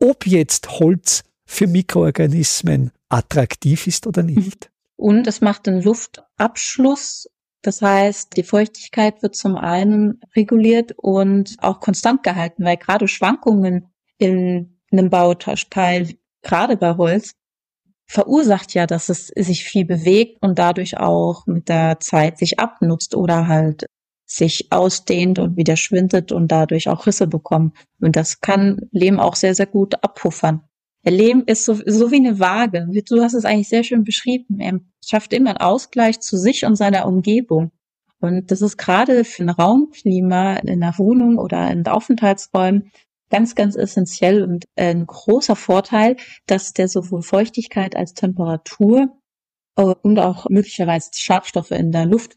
ob 0.00 0.26
jetzt 0.26 0.80
Holz 0.80 1.22
für 1.44 1.66
Mikroorganismen 1.66 2.90
attraktiv 3.08 3.86
ist 3.86 4.06
oder 4.06 4.22
nicht. 4.22 4.70
Und 4.96 5.26
es 5.26 5.40
macht 5.40 5.66
den 5.66 5.80
Luftabschluss. 5.80 7.28
Das 7.62 7.82
heißt, 7.82 8.36
die 8.36 8.42
Feuchtigkeit 8.42 9.22
wird 9.22 9.36
zum 9.36 9.56
einen 9.56 10.20
reguliert 10.34 10.92
und 10.96 11.56
auch 11.60 11.80
konstant 11.80 12.22
gehalten, 12.22 12.64
weil 12.64 12.76
gerade 12.76 13.08
Schwankungen 13.08 13.92
in 14.18 14.78
einem 14.90 15.10
Bauteil, 15.10 16.16
gerade 16.42 16.76
bei 16.76 16.96
Holz, 16.96 17.32
verursacht 18.06 18.74
ja, 18.74 18.86
dass 18.86 19.08
es 19.08 19.28
sich 19.28 19.64
viel 19.64 19.84
bewegt 19.84 20.38
und 20.42 20.58
dadurch 20.58 20.98
auch 20.98 21.46
mit 21.46 21.68
der 21.68 21.98
Zeit 22.00 22.38
sich 22.38 22.58
abnutzt 22.58 23.14
oder 23.14 23.48
halt 23.48 23.86
sich 24.26 24.72
ausdehnt 24.72 25.38
und 25.38 25.56
wieder 25.56 25.76
schwindet 25.76 26.32
und 26.32 26.50
dadurch 26.50 26.88
auch 26.88 27.06
Risse 27.06 27.26
bekommt. 27.26 27.76
Und 28.00 28.16
das 28.16 28.40
kann 28.40 28.80
Lehm 28.90 29.20
auch 29.20 29.36
sehr, 29.36 29.54
sehr 29.54 29.66
gut 29.66 30.02
abpuffern. 30.02 30.62
Der 31.04 31.12
Lehm 31.12 31.44
ist 31.46 31.64
so, 31.64 31.74
so 31.86 32.10
wie 32.10 32.16
eine 32.16 32.40
Waage. 32.40 32.88
Du 33.08 33.22
hast 33.22 33.34
es 33.34 33.44
eigentlich 33.44 33.68
sehr 33.68 33.84
schön 33.84 34.02
beschrieben. 34.02 34.58
Er 34.58 34.80
schafft 35.04 35.32
immer 35.32 35.50
einen 35.50 35.58
Ausgleich 35.58 36.20
zu 36.20 36.36
sich 36.36 36.64
und 36.64 36.74
seiner 36.74 37.06
Umgebung. 37.06 37.70
Und 38.18 38.50
das 38.50 38.62
ist 38.62 38.76
gerade 38.76 39.22
für 39.24 39.44
ein 39.44 39.50
Raumklima 39.50 40.56
in 40.56 40.80
der 40.80 40.98
Wohnung 40.98 41.38
oder 41.38 41.70
in 41.70 41.86
Aufenthaltsräumen 41.86 42.90
ganz, 43.30 43.54
ganz 43.54 43.76
essentiell 43.76 44.42
und 44.42 44.64
ein 44.76 45.06
großer 45.06 45.56
Vorteil, 45.56 46.16
dass 46.46 46.72
der 46.72 46.88
sowohl 46.88 47.22
Feuchtigkeit 47.22 47.96
als 47.96 48.14
Temperatur 48.14 49.08
äh, 49.76 49.82
und 49.82 50.18
auch 50.18 50.48
möglicherweise 50.48 51.10
Schadstoffe 51.14 51.72
in 51.72 51.92
der 51.92 52.06
Luft 52.06 52.36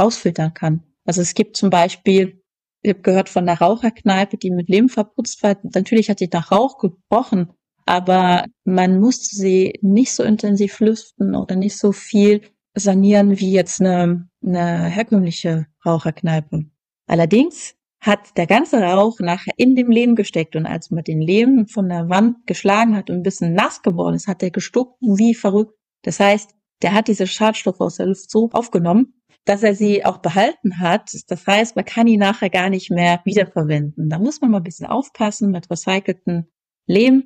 rausfiltern 0.00 0.54
kann. 0.54 0.82
Also 1.04 1.20
es 1.22 1.34
gibt 1.34 1.56
zum 1.56 1.70
Beispiel, 1.70 2.42
ich 2.82 2.90
habe 2.90 3.02
gehört 3.02 3.28
von 3.28 3.46
der 3.46 3.60
Raucherkneipe, 3.60 4.36
die 4.38 4.50
mit 4.50 4.68
Lehm 4.68 4.88
verputzt 4.88 5.42
war. 5.42 5.56
Natürlich 5.62 6.08
hat 6.08 6.20
die 6.20 6.30
nach 6.32 6.50
Rauch 6.50 6.78
gebrochen, 6.78 7.52
aber 7.86 8.44
man 8.64 9.00
musste 9.00 9.36
sie 9.36 9.78
nicht 9.82 10.12
so 10.12 10.22
intensiv 10.22 10.80
lüften 10.80 11.34
oder 11.34 11.56
nicht 11.56 11.76
so 11.76 11.92
viel 11.92 12.42
sanieren 12.74 13.38
wie 13.38 13.52
jetzt 13.52 13.80
eine, 13.80 14.28
eine 14.44 14.84
herkömmliche 14.86 15.66
Raucherkneipe. 15.84 16.66
Allerdings 17.06 17.74
hat 18.00 18.36
der 18.36 18.46
ganze 18.46 18.80
Rauch 18.82 19.20
nachher 19.20 19.52
in 19.56 19.76
dem 19.76 19.90
Lehm 19.90 20.14
gesteckt 20.14 20.56
und 20.56 20.66
als 20.66 20.90
man 20.90 21.04
den 21.04 21.20
Lehm 21.20 21.66
von 21.66 21.88
der 21.88 22.08
Wand 22.08 22.46
geschlagen 22.46 22.96
hat 22.96 23.10
und 23.10 23.16
ein 23.16 23.22
bisschen 23.22 23.52
nass 23.52 23.82
geworden 23.82 24.14
ist, 24.14 24.26
hat 24.26 24.42
der 24.42 24.50
gestuckt 24.50 24.96
wie 25.00 25.34
verrückt. 25.34 25.74
Das 26.02 26.18
heißt, 26.18 26.54
der 26.82 26.94
hat 26.94 27.08
diese 27.08 27.26
Schadstoffe 27.26 27.80
aus 27.80 27.96
der 27.96 28.06
Luft 28.06 28.30
so 28.30 28.48
aufgenommen, 28.52 29.14
dass 29.44 29.62
er 29.62 29.74
sie 29.74 30.04
auch 30.04 30.18
behalten 30.18 30.80
hat. 30.80 31.10
Das 31.28 31.46
heißt, 31.46 31.76
man 31.76 31.84
kann 31.84 32.06
ihn 32.06 32.20
nachher 32.20 32.48
gar 32.48 32.70
nicht 32.70 32.90
mehr 32.90 33.20
wiederverwenden. 33.24 34.08
Da 34.08 34.18
muss 34.18 34.40
man 34.40 34.50
mal 34.50 34.58
ein 34.58 34.64
bisschen 34.64 34.86
aufpassen 34.86 35.50
mit 35.50 35.70
recycelten 35.70 36.50
Lehm 36.86 37.24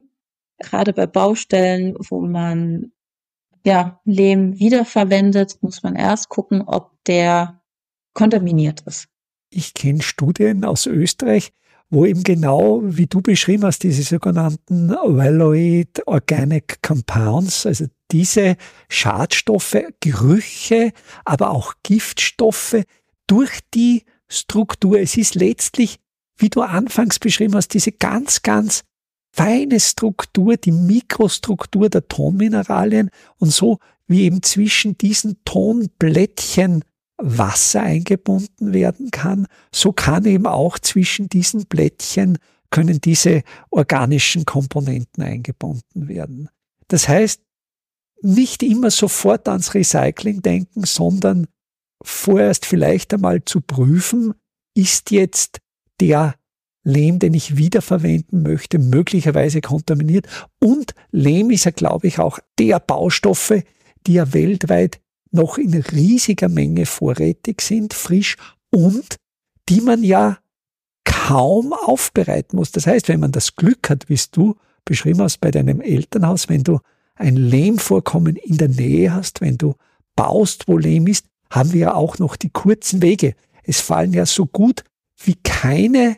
gerade 0.59 0.93
bei 0.93 1.07
Baustellen, 1.07 1.97
wo 2.09 2.21
man 2.21 2.93
ja 3.65 4.01
Lehm 4.05 4.59
wiederverwendet, 4.59 5.63
muss 5.63 5.83
man 5.83 5.97
erst 5.97 6.29
gucken, 6.29 6.63
ob 6.63 6.93
der 7.05 7.63
kontaminiert 8.13 8.83
ist. 8.83 9.09
Ich 9.55 9.73
kenne 9.73 10.03
Studien 10.03 10.65
aus 10.65 10.87
Österreich, 10.87 11.53
wo 11.89 12.05
eben 12.05 12.25
genau, 12.25 12.81
wie 12.83 13.07
du 13.07 13.21
beschrieben 13.21 13.65
hast, 13.65 13.85
diese 13.85 14.03
sogenannten 14.03 14.91
Valued 14.91 16.07
Organic 16.07 16.83
Compounds, 16.83 17.65
also 17.65 17.87
diese 18.11 18.57
Schadstoffe, 18.89 19.77
Gerüche, 20.01 20.93
aber 21.25 21.51
auch 21.51 21.75
Giftstoffe 21.85 22.83
durch 23.29 23.61
die 23.75 24.03
Struktur. 24.27 24.99
Es 24.99 25.17
ist 25.17 25.37
letztlich, 25.37 26.01
wie 26.37 26.49
du 26.49 26.63
anfangs 26.63 27.21
beschrieben 27.21 27.55
hast, 27.55 27.75
diese 27.75 27.93
ganz, 27.93 28.43
ganz 28.43 28.83
feine 29.33 29.79
Struktur, 29.79 30.57
die 30.57 30.73
Mikrostruktur 30.73 31.89
der 31.89 32.09
Tonmineralien 32.09 33.11
und 33.39 33.53
so 33.53 33.79
wie 34.07 34.23
eben 34.23 34.43
zwischen 34.43 34.99
diesen 34.99 35.37
Tonblättchen 35.45 36.85
Wasser 37.27 37.83
eingebunden 37.83 38.75
werden 38.75 39.11
kann, 39.11 39.47
so 39.73 39.93
kann 39.93 40.27
eben 40.27 40.47
auch 40.47 40.79
zwischen 40.79 41.29
diesen 41.31 41.65
Blättchen 41.65 42.39
können 42.71 43.01
diese 43.01 43.43
organischen 43.71 44.45
Komponenten 44.45 45.23
eingebunden 45.23 46.09
werden. 46.09 46.51
Das 46.89 47.09
heißt, 47.09 47.41
nicht 48.21 48.63
immer 48.63 48.91
sofort 48.91 49.49
ans 49.49 49.75
Recycling 49.75 50.43
denken, 50.43 50.85
sondern 50.85 51.47
vorerst 52.03 52.67
vielleicht 52.67 53.15
einmal 53.15 53.45
zu 53.45 53.61
prüfen, 53.61 54.35
ist 54.75 55.11
jetzt 55.11 55.61
der 56.01 56.35
Lehm, 56.83 57.19
den 57.21 57.33
ich 57.33 57.57
wiederverwenden 57.57 58.43
möchte, 58.43 58.79
möglicherweise 58.79 59.63
kontaminiert. 59.63 60.27
Und 60.61 60.95
Lehm 61.11 61.51
ist 61.51 61.65
ja, 61.65 61.71
glaube 61.71 62.07
ich, 62.09 62.19
auch 62.19 62.39
der 62.59 62.81
Baustoffe, 62.81 63.63
die 64.07 64.15
ja 64.15 64.35
weltweit 64.35 65.01
noch 65.35 65.59
in 65.59 65.75
riesiger 65.75 66.49
Menge 66.49 66.87
vorrätig 66.87 67.61
sind, 67.61 67.93
frisch 67.93 68.37
und 68.71 69.17
die 69.69 69.81
man 69.81 70.03
ja 70.03 70.39
kaum 71.05 71.73
aufbereiten 71.73 72.57
muss. 72.57 72.71
Das 72.73 72.87
heißt, 72.87 73.09
wenn 73.09 73.21
man 73.21 73.33
das 73.33 73.57
Glück 73.57 73.91
hat, 73.91 74.09
wie 74.09 74.19
du 74.31 74.57
beschrieben 74.85 75.23
hast 75.23 75.41
bei 75.41 75.51
deinem 75.51 75.81
Elternhaus, 75.81 76.49
wenn 76.49 76.63
du 76.63 76.81
ein 77.17 77.37
Lehmvorkommen 77.37 78.37
in 78.37 78.59
der 78.59 78.69
Nähe 78.69 79.13
hast, 79.13 79.41
wenn 79.41 79.59
du 79.59 79.75
baust, 80.17 80.69
wo 80.69 80.79
Lehm 80.79 81.07
ist, 81.07 81.27
haben 81.51 81.73
wir 81.73 81.81
ja 81.81 81.95
auch 81.95 82.19
noch 82.19 82.37
die 82.37 82.51
kurzen 82.51 83.03
Wege. 83.03 83.35
Es 83.63 83.81
fallen 83.81 84.13
ja 84.13 84.27
so 84.27 84.47
gut 84.47 84.85
wie 85.23 85.37
keine 85.37 86.17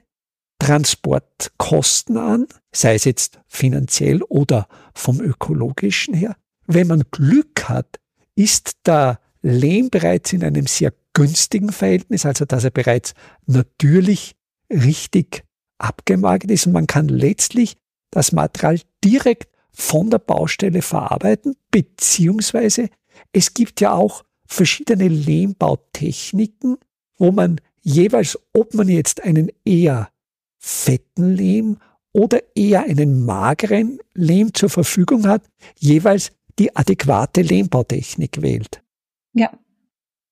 Transportkosten 0.59 2.17
an, 2.17 2.47
sei 2.73 2.95
es 2.95 3.05
jetzt 3.05 3.41
finanziell 3.47 4.23
oder 4.23 4.69
vom 4.95 5.21
ökologischen 5.21 6.15
her. 6.15 6.37
Wenn 6.67 6.87
man 6.87 7.05
Glück 7.11 7.69
hat, 7.69 8.01
ist 8.37 8.77
der 8.87 9.19
Lehm 9.43 9.91
bereits 9.91 10.33
in 10.33 10.45
einem 10.45 10.67
sehr 10.67 10.93
günstigen 11.13 11.73
Verhältnis, 11.73 12.25
also 12.25 12.45
dass 12.45 12.65
er 12.65 12.71
bereits 12.71 13.15
natürlich 13.47 14.37
richtig 14.71 15.45
abgemagert 15.79 16.51
ist? 16.51 16.67
Und 16.67 16.73
man 16.73 16.87
kann 16.87 17.09
letztlich 17.09 17.77
das 18.11 18.33
Material 18.33 18.81
direkt 19.03 19.51
von 19.73 20.11
der 20.11 20.19
Baustelle 20.19 20.83
verarbeiten, 20.83 21.57
beziehungsweise 21.71 22.89
es 23.33 23.53
gibt 23.53 23.81
ja 23.81 23.93
auch 23.93 24.25
verschiedene 24.47 25.09
Lehmbautechniken, 25.09 26.79
wo 27.19 27.33
man 27.33 27.61
jeweils, 27.83 28.39
ob 28.53 28.75
man 28.75 28.89
jetzt 28.89 29.23
einen 29.23 29.51
eher 29.65 30.11
fetten 30.59 31.35
Lehm 31.35 31.79
oder 32.13 32.41
eher 32.55 32.85
einen 32.85 33.25
mageren 33.25 33.99
Lehm 34.15 34.55
zur 34.55 34.71
Verfügung 34.71 35.27
hat, 35.27 35.43
jeweils 35.79 36.33
die 36.59 36.75
adäquate 36.75 37.43
Lehmbautechnik 37.43 38.43
wählt. 38.43 38.83
Ja, 39.33 39.51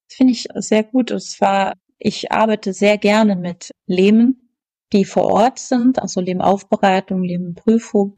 finde 0.09 0.33
ich 0.33 0.49
sehr 0.55 0.85
gut. 0.85 1.13
Und 1.13 1.23
zwar, 1.23 1.75
ich 1.99 2.33
arbeite 2.33 2.73
sehr 2.73 2.99
gerne 2.99 3.37
mit 3.37 3.71
Lehmen, 3.87 4.51
die 4.93 5.05
vor 5.05 5.27
Ort 5.27 5.59
sind, 5.59 5.99
also 5.99 6.21
Lehmaufbereitung, 6.21 7.23
Lehmprüfung. 7.23 8.17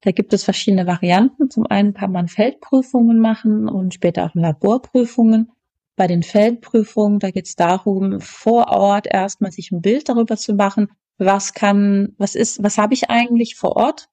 Da 0.00 0.10
gibt 0.10 0.32
es 0.34 0.44
verschiedene 0.44 0.86
Varianten. 0.86 1.50
Zum 1.50 1.66
einen 1.66 1.94
kann 1.94 2.12
man 2.12 2.28
Feldprüfungen 2.28 3.18
machen 3.18 3.68
und 3.68 3.94
später 3.94 4.26
auch 4.26 4.34
Laborprüfungen. 4.34 5.50
Bei 5.96 6.06
den 6.06 6.22
Feldprüfungen, 6.22 7.20
da 7.20 7.30
geht 7.30 7.46
es 7.46 7.56
darum, 7.56 8.20
vor 8.20 8.68
Ort 8.68 9.06
erstmal 9.06 9.52
sich 9.52 9.70
ein 9.70 9.80
Bild 9.80 10.08
darüber 10.08 10.36
zu 10.36 10.54
machen, 10.54 10.88
was 11.16 11.54
kann, 11.54 12.14
was 12.18 12.34
ist, 12.34 12.62
was 12.62 12.76
habe 12.76 12.94
ich 12.94 13.08
eigentlich 13.08 13.54
vor 13.54 13.76
Ort? 13.76 14.08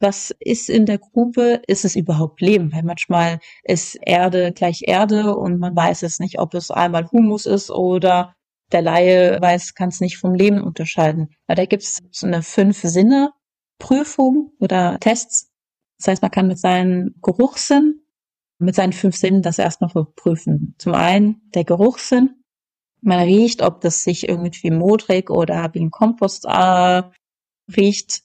Was 0.00 0.34
ist 0.40 0.70
in 0.70 0.86
der 0.86 0.98
Grube? 0.98 1.60
Ist 1.66 1.84
es 1.84 1.94
überhaupt 1.94 2.40
Leben? 2.40 2.72
Weil 2.72 2.82
manchmal 2.82 3.38
ist 3.64 3.96
Erde 4.00 4.52
gleich 4.52 4.82
Erde 4.86 5.36
und 5.36 5.58
man 5.58 5.76
weiß 5.76 6.02
es 6.02 6.18
nicht, 6.18 6.38
ob 6.38 6.54
es 6.54 6.70
einmal 6.70 7.10
Humus 7.10 7.46
ist 7.46 7.70
oder 7.70 8.34
der 8.72 8.82
Laie 8.82 9.40
weiß, 9.40 9.74
kann 9.74 9.90
es 9.90 10.00
nicht 10.00 10.18
vom 10.18 10.34
Leben 10.34 10.62
unterscheiden. 10.62 11.30
Weil 11.46 11.56
da 11.56 11.66
gibt 11.66 11.82
es 11.82 11.98
so 12.10 12.26
eine 12.26 12.42
fünf 12.42 12.80
Sinne 12.80 13.32
Prüfung 13.78 14.52
oder 14.58 14.98
Tests. 15.00 15.50
Das 15.98 16.08
heißt, 16.08 16.22
man 16.22 16.30
kann 16.30 16.46
mit 16.46 16.58
seinem 16.58 17.16
Geruchssinn, 17.20 18.00
mit 18.58 18.74
seinen 18.74 18.92
fünf 18.92 19.16
Sinnen 19.16 19.42
das 19.42 19.58
erstmal 19.58 19.90
prüfen. 20.14 20.74
Zum 20.78 20.94
einen 20.94 21.50
der 21.54 21.64
Geruchssinn. 21.64 22.42
Man 23.02 23.20
riecht, 23.20 23.62
ob 23.62 23.80
das 23.80 24.04
sich 24.04 24.28
irgendwie 24.28 24.70
modrig 24.70 25.30
oder 25.30 25.70
wie 25.72 25.80
ein 25.80 25.90
Kompost 25.90 26.44
äh, 26.44 27.02
riecht. 27.76 28.22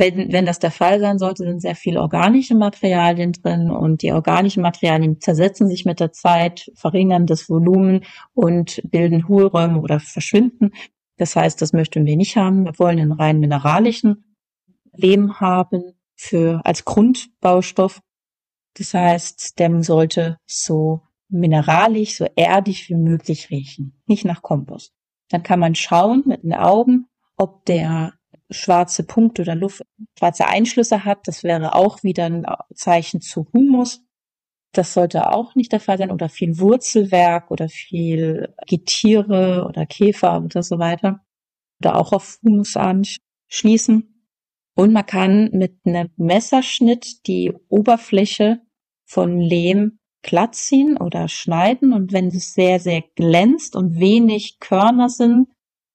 Wenn, 0.00 0.32
wenn 0.32 0.46
das 0.46 0.58
der 0.58 0.70
Fall 0.70 0.98
sein 0.98 1.18
sollte, 1.18 1.44
sind 1.44 1.60
sehr 1.60 1.76
viele 1.76 2.00
organische 2.00 2.54
Materialien 2.54 3.32
drin 3.32 3.70
und 3.70 4.00
die 4.00 4.12
organischen 4.12 4.62
Materialien 4.62 5.20
zersetzen 5.20 5.68
sich 5.68 5.84
mit 5.84 6.00
der 6.00 6.10
Zeit, 6.10 6.72
verringern 6.74 7.26
das 7.26 7.50
Volumen 7.50 8.06
und 8.32 8.80
bilden 8.84 9.28
Hohlräume 9.28 9.78
oder 9.78 10.00
verschwinden. 10.00 10.70
Das 11.18 11.36
heißt, 11.36 11.60
das 11.60 11.74
möchten 11.74 12.06
wir 12.06 12.16
nicht 12.16 12.38
haben. 12.38 12.64
Wir 12.64 12.78
wollen 12.78 12.98
einen 12.98 13.12
rein 13.12 13.40
mineralischen 13.40 14.24
Lehm 14.94 15.38
haben 15.38 15.92
für, 16.16 16.62
als 16.64 16.86
Grundbaustoff. 16.86 18.00
Das 18.78 18.94
heißt, 18.94 19.58
der 19.58 19.82
sollte 19.82 20.38
so 20.46 21.02
mineralisch, 21.28 22.16
so 22.16 22.26
erdig 22.36 22.88
wie 22.88 22.94
möglich 22.94 23.50
riechen, 23.50 24.00
nicht 24.06 24.24
nach 24.24 24.40
Kompost. 24.40 24.94
Dann 25.28 25.42
kann 25.42 25.60
man 25.60 25.74
schauen 25.74 26.22
mit 26.24 26.42
den 26.42 26.54
Augen, 26.54 27.06
ob 27.36 27.66
der 27.66 28.14
schwarze 28.50 29.04
Punkt 29.04 29.40
oder 29.40 29.54
Luft, 29.54 29.82
schwarze 30.18 30.46
Einschlüsse 30.46 31.04
hat. 31.04 31.26
Das 31.26 31.42
wäre 31.42 31.74
auch 31.74 32.02
wieder 32.02 32.26
ein 32.26 32.46
Zeichen 32.74 33.20
zu 33.20 33.46
Humus. 33.52 34.02
Das 34.72 34.94
sollte 34.94 35.32
auch 35.32 35.54
nicht 35.54 35.72
der 35.72 35.80
Fall 35.80 35.98
sein 35.98 36.10
oder 36.12 36.28
viel 36.28 36.58
Wurzelwerk 36.58 37.50
oder 37.50 37.68
viel 37.68 38.54
Getiere 38.66 39.66
oder 39.68 39.86
Käfer 39.86 40.42
oder 40.42 40.62
so 40.62 40.78
weiter. 40.78 41.24
Oder 41.80 41.96
auch 41.96 42.12
auf 42.12 42.38
Humus 42.44 42.76
anschließen. 42.76 44.26
Und 44.76 44.92
man 44.92 45.06
kann 45.06 45.50
mit 45.52 45.78
einem 45.84 46.10
Messerschnitt 46.16 47.26
die 47.26 47.52
Oberfläche 47.68 48.60
von 49.04 49.40
Lehm 49.40 49.98
glatt 50.22 50.54
ziehen 50.54 50.96
oder 50.96 51.28
schneiden. 51.28 51.92
Und 51.92 52.12
wenn 52.12 52.28
es 52.28 52.54
sehr, 52.54 52.78
sehr 52.78 53.02
glänzt 53.16 53.74
und 53.74 53.98
wenig 53.98 54.60
Körner 54.60 55.08
sind, 55.08 55.48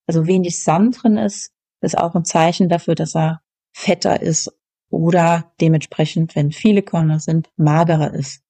also 0.08 0.28
wenig 0.28 0.62
Sand 0.62 1.02
drin 1.02 1.18
ist, 1.18 1.55
ist 1.86 1.98
auch 1.98 2.16
ein 2.16 2.26
Zeichen 2.26 2.70
dafür, 2.70 2.96
dass 2.96 3.16
er 3.16 3.42
fetter 3.74 4.22
ist 4.22 4.52
oder 4.90 5.54
dementsprechend, 5.62 6.36
wenn 6.36 6.52
viele 6.52 6.82
Körner 6.82 7.20
sind, 7.20 7.50
magerer 7.58 8.14
ist. 8.14 8.44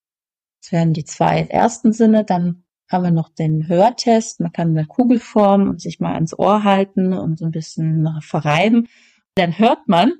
Das 0.61 0.71
wären 0.71 0.93
die 0.93 1.05
zwei 1.05 1.41
ersten 1.41 1.93
Sinne. 1.93 2.23
Dann 2.23 2.63
haben 2.89 3.03
wir 3.03 3.11
noch 3.11 3.29
den 3.29 3.67
Hörtest. 3.67 4.39
Man 4.39 4.51
kann 4.51 4.69
eine 4.69 4.85
Kugelform 4.85 5.69
und 5.69 5.81
sich 5.81 5.99
mal 5.99 6.13
ans 6.13 6.37
Ohr 6.37 6.63
halten 6.63 7.13
und 7.13 7.39
so 7.39 7.45
ein 7.45 7.51
bisschen 7.51 8.19
verreiben. 8.21 8.87
Dann 9.35 9.57
hört 9.57 9.87
man, 9.87 10.13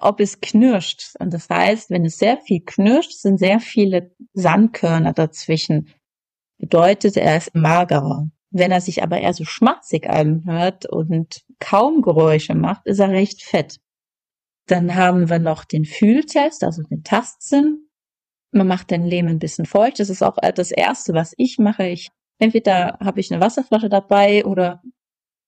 ob 0.00 0.20
es 0.20 0.40
knirscht. 0.40 1.14
Und 1.18 1.32
das 1.32 1.48
heißt, 1.48 1.90
wenn 1.90 2.04
es 2.04 2.18
sehr 2.18 2.38
viel 2.38 2.60
knirscht, 2.64 3.12
sind 3.12 3.38
sehr 3.38 3.60
viele 3.60 4.14
Sandkörner 4.34 5.12
dazwischen. 5.12 5.88
Bedeutet, 6.58 7.16
er 7.16 7.36
ist 7.36 7.54
magerer. 7.54 8.28
Wenn 8.52 8.70
er 8.70 8.80
sich 8.80 9.02
aber 9.02 9.20
eher 9.20 9.32
so 9.32 9.44
schmatzig 9.44 10.08
anhört 10.08 10.86
und 10.86 11.42
kaum 11.58 12.02
Geräusche 12.02 12.54
macht, 12.54 12.86
ist 12.86 12.98
er 12.98 13.10
recht 13.10 13.42
fett. 13.42 13.78
Dann 14.66 14.94
haben 14.94 15.28
wir 15.28 15.38
noch 15.38 15.64
den 15.64 15.84
Fühltest, 15.84 16.62
also 16.62 16.82
den 16.82 17.02
Tastsinn. 17.02 17.88
Man 18.52 18.68
macht 18.68 18.90
den 18.90 19.04
Lehm 19.04 19.26
ein 19.26 19.38
bisschen 19.38 19.64
feucht. 19.64 19.98
Das 20.00 20.10
ist 20.10 20.22
auch 20.22 20.36
das 20.54 20.70
Erste, 20.70 21.14
was 21.14 21.34
ich 21.36 21.58
mache. 21.58 21.88
Ich, 21.88 22.10
entweder 22.38 22.98
habe 23.00 23.20
ich 23.20 23.32
eine 23.32 23.42
Wasserflasche 23.42 23.88
dabei 23.88 24.44
oder 24.44 24.82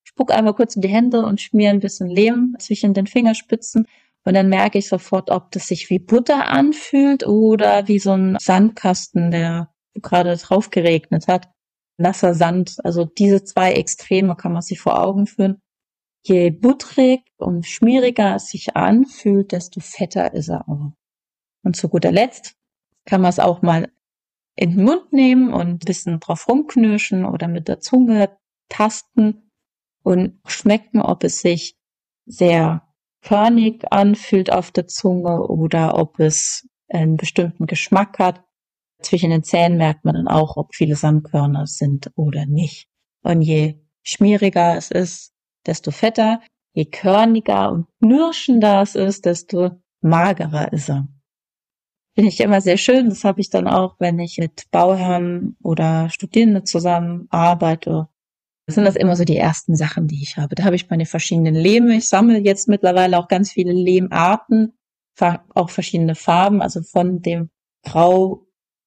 spuck 0.03 0.33
einmal 0.33 0.55
kurz 0.55 0.75
in 0.77 0.83
die 0.83 0.89
Hände 0.89 1.25
und 1.25 1.41
schmier 1.41 1.71
ein 1.71 1.81
bisschen 1.81 2.09
Lehm 2.09 2.57
zwischen 2.59 2.95
den 2.95 3.07
Fingerspitzen 3.07 3.87
und 4.25 4.35
dann 4.35 4.49
merke 4.49 4.79
ich 4.79 4.89
sofort, 4.89 5.31
ob 5.31 5.51
das 5.53 5.69
sich 5.69 5.91
wie 5.91 5.99
Butter 5.99 6.49
anfühlt 6.49 7.27
oder 7.27 7.87
wie 7.89 7.99
so 7.99 8.13
ein 8.13 8.39
Sandkasten, 8.41 9.31
der 9.31 9.71
gerade 9.95 10.37
drauf 10.37 10.71
geregnet 10.71 11.29
hat. 11.29 11.49
Nasser 11.97 12.35
Sand. 12.35 12.77
Also 12.85 13.05
diese 13.05 13.45
zwei 13.45 13.73
Extreme 13.73 14.37
kann 14.37 14.53
man 14.53 14.63
sich 14.63 14.81
vor 14.81 15.01
Augen 15.01 15.27
führen. 15.27 15.61
Je 16.27 16.51
butterig 16.51 17.23
und 17.37 17.67
schmieriger 17.67 18.37
es 18.37 18.49
sich 18.49 18.77
anfühlt, 18.77 19.53
desto 19.53 19.81
fetter 19.81 20.33
ist 20.33 20.49
er 20.49 20.69
auch. 20.69 20.93
Und 21.63 21.77
zu 21.77 21.89
guter 21.89 22.13
Letzt 22.13 22.57
kann 23.05 23.21
man 23.21 23.29
es 23.29 23.39
auch 23.39 23.63
mal 23.63 23.91
in 24.57 24.77
den 24.77 24.85
Mund 24.85 25.13
nehmen 25.13 25.53
und 25.53 25.67
ein 25.67 25.79
bisschen 25.79 26.21
drauf 26.21 26.49
rumknirschen 26.49 27.25
oder 27.25 27.49
mit 27.49 27.69
der 27.69 27.81
Zunge 27.81 28.37
tasten 28.69 29.51
und 30.03 30.41
schmecken, 30.47 31.01
ob 31.01 31.25
es 31.25 31.41
sich 31.41 31.77
sehr 32.27 32.87
körnig 33.23 33.91
anfühlt 33.91 34.53
auf 34.53 34.71
der 34.71 34.87
Zunge 34.87 35.47
oder 35.47 35.99
ob 35.99 36.21
es 36.21 36.69
einen 36.89 37.17
bestimmten 37.17 37.67
Geschmack 37.67 38.19
hat. 38.19 38.45
Zwischen 39.05 39.31
den 39.31 39.43
Zähnen 39.43 39.79
merkt 39.79 40.05
man 40.05 40.15
dann 40.15 40.29
auch, 40.29 40.57
ob 40.57 40.75
viele 40.75 40.97
Sandkörner 40.97 41.67
sind 41.67 42.11
oder 42.17 42.47
nicht. 42.47 42.89
Und 43.23 43.43
je 43.43 43.81
schmieriger 44.03 44.77
es 44.77 44.91
ist, 44.91 45.33
desto 45.67 45.91
fetter. 45.91 46.41
Je 46.73 46.87
körniger 46.87 47.71
und 47.71 47.87
knirschender 48.03 48.83
es 48.83 48.95
ist, 48.97 49.27
desto 49.27 49.83
magerer 50.01 50.73
ist 50.73 50.91
er. 50.91 51.07
Finde 52.17 52.31
ich 52.31 52.41
immer 52.41 52.61
sehr 52.61 52.77
schön. 52.77 53.09
Das 53.09 53.25
habe 53.25 53.41
ich 53.41 53.51
dann 53.51 53.69
auch, 53.69 53.97
wenn 53.99 54.19
ich 54.19 54.39
mit 54.39 54.71
Bauherren 54.71 55.57
oder 55.63 56.11
Studierenden 56.11 56.67
zusammen 56.67 57.27
arbeite 57.31 58.09
das 58.67 58.77
sind 58.77 58.85
das 58.85 58.97
immer 58.97 59.15
so 59.15 59.25
die 59.25 59.37
ersten 59.37 59.77
Sachen, 59.77 60.09
die 60.09 60.23
ich 60.23 60.39
habe. 60.39 60.55
Da 60.55 60.65
habe 60.65 60.77
ich 60.77 60.89
meine 60.89 61.05
verschiedenen 61.05 61.55
Lehme. 61.55 61.97
Ich 61.97 62.09
sammle 62.09 62.39
jetzt 62.39 62.67
mittlerweile 62.67 63.19
auch 63.19 63.29
ganz 63.29 63.53
viele 63.53 63.73
Lehmarten, 63.73 64.73
auch 65.55 65.71
verschiedene 65.71 66.15
Farben, 66.15 66.63
also 66.63 66.83
von 66.83 67.21
dem 67.21 67.51
Grau, 67.85 68.44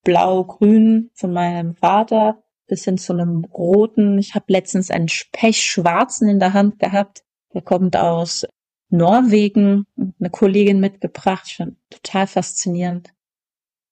Blau, 0.08 0.46
Grün 0.46 1.12
von 1.16 1.34
meinem 1.34 1.76
Vater 1.76 2.42
bis 2.66 2.86
hin 2.86 2.98
zu 2.98 3.12
einem 3.12 3.44
roten. 3.44 4.18
Ich 4.18 4.36
habe 4.36 4.46
letztens 4.48 4.90
einen 4.90 5.10
Pechschwarzen 5.34 6.30
in 6.30 6.40
der 6.40 6.54
Hand 6.54 6.80
gehabt. 6.80 7.26
Der 7.54 7.62
kommt 7.62 7.98
aus 7.98 8.46
Norwegen. 8.90 9.86
Eine 9.98 10.30
Kollegin 10.30 10.80
mitgebracht. 10.80 11.52
Schon 11.52 11.76
total 11.90 12.26
faszinierend. 12.26 13.10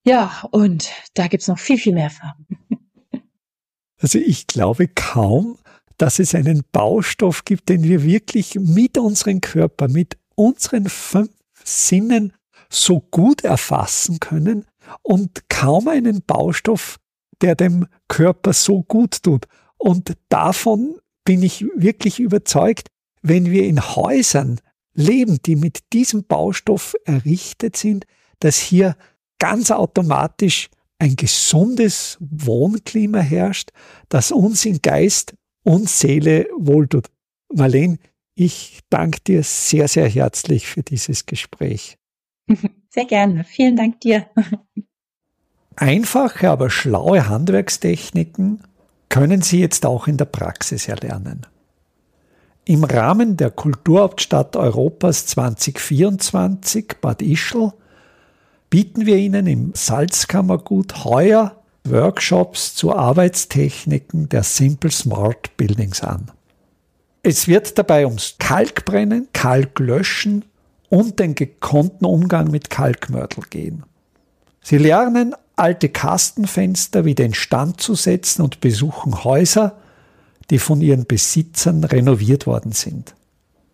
Ja, 0.08 0.46
und 0.52 0.90
da 1.16 1.28
gibt's 1.28 1.50
noch 1.50 1.60
viel, 1.60 1.78
viel 1.78 1.94
mehr 1.94 2.10
Farben. 2.10 2.48
Also 3.98 4.20
ich 4.20 4.46
glaube 4.46 4.90
kaum, 4.90 5.58
dass 5.98 6.20
es 6.20 6.36
einen 6.36 6.64
Baustoff 6.74 7.46
gibt, 7.46 7.70
den 7.70 7.84
wir 7.84 8.04
wirklich 8.04 8.56
mit 8.56 8.98
unserem 8.98 9.40
Körper, 9.40 9.88
mit 9.88 10.18
unseren 10.36 10.90
fünf 10.90 11.32
Sinnen 11.64 12.34
so 12.70 13.00
gut 13.00 13.46
erfassen 13.46 14.20
können 14.20 14.66
und 15.02 15.50
kaum 15.50 15.88
einen 15.88 16.22
Baustoff, 16.22 16.98
der 17.42 17.56
dem 17.56 17.88
Körper 18.08 18.54
so 18.54 18.84
gut 18.84 19.24
tut. 19.24 19.46
Und 19.78 20.14
davon 20.30 20.96
bin 21.26 21.44
ich 21.44 21.66
wirklich 21.76 22.20
überzeugt, 22.20 22.88
wenn 23.22 23.50
wir 23.52 23.66
in 23.66 23.82
Häusern 23.82 24.62
leben, 24.94 25.40
die 25.46 25.56
mit 25.56 25.92
diesem 25.94 26.24
Baustoff 26.26 26.96
errichtet 27.06 27.76
sind, 27.76 28.06
dass 28.40 28.58
hier 28.58 28.96
ganz 29.40 29.72
automatisch 29.72 30.70
ein 31.00 31.16
gesundes 31.16 32.18
Wohnklima 32.20 33.20
herrscht, 33.20 33.72
das 34.10 34.32
uns 34.32 34.66
in 34.66 34.82
Geist 34.82 35.36
und 35.64 35.90
Seele 35.90 36.48
wohltut. 36.58 37.08
Marlene, 37.54 37.98
ich 38.36 38.80
danke 38.90 39.20
dir 39.22 39.44
sehr, 39.44 39.88
sehr 39.88 40.08
herzlich 40.08 40.68
für 40.68 40.84
dieses 40.84 41.26
Gespräch. 41.26 41.98
Sehr 42.90 43.06
gerne. 43.06 43.44
Vielen 43.44 43.76
Dank 43.76 44.00
dir. 44.02 44.28
Einfache, 45.76 46.50
aber 46.50 46.70
schlaue 46.70 47.28
Handwerkstechniken 47.28 48.64
können 49.10 49.42
Sie 49.42 49.60
jetzt 49.60 49.86
auch 49.86 50.08
in 50.08 50.18
der 50.18 50.26
Praxis 50.26 50.88
erlernen. 50.88 51.46
Im 52.64 52.84
Rahmen 52.84 53.38
der 53.38 53.52
Kulturhauptstadt 53.52 54.56
Europas 54.56 55.28
2024 55.28 56.96
Bad 57.00 57.22
Ischl 57.22 57.74
bieten 58.70 59.06
wir 59.06 59.18
Ihnen 59.18 59.46
im 59.46 59.72
Salzkammergut 59.76 61.06
heuer 61.06 61.62
Workshops 61.84 62.74
zu 62.74 62.96
Arbeitstechniken 62.96 64.30
der 64.30 64.42
Simple 64.42 64.90
Smart 64.90 65.56
Buildings 65.58 66.02
an. 66.02 66.32
Es 67.22 67.48
wird 67.48 67.78
dabei 67.78 68.06
ums 68.06 68.36
Kalkbrennen, 68.40 69.28
Kalklöschen 69.34 70.46
und 70.96 71.20
den 71.20 71.36
gekonnten 71.36 72.06
Umgang 72.06 72.50
mit 72.50 72.70
Kalkmörtel 72.70 73.44
gehen. 73.50 73.84
Sie 74.62 74.78
lernen, 74.78 75.36
alte 75.58 75.90
Kastenfenster 75.90 77.06
wieder 77.06 77.26
instand 77.26 77.82
zu 77.82 77.96
setzen 77.96 78.42
und 78.42 78.62
besuchen 78.62 79.24
Häuser, 79.24 79.76
die 80.50 80.58
von 80.58 80.82
ihren 80.82 81.06
Besitzern 81.06 81.84
renoviert 81.84 82.48
worden 82.48 82.72
sind. 82.72 83.14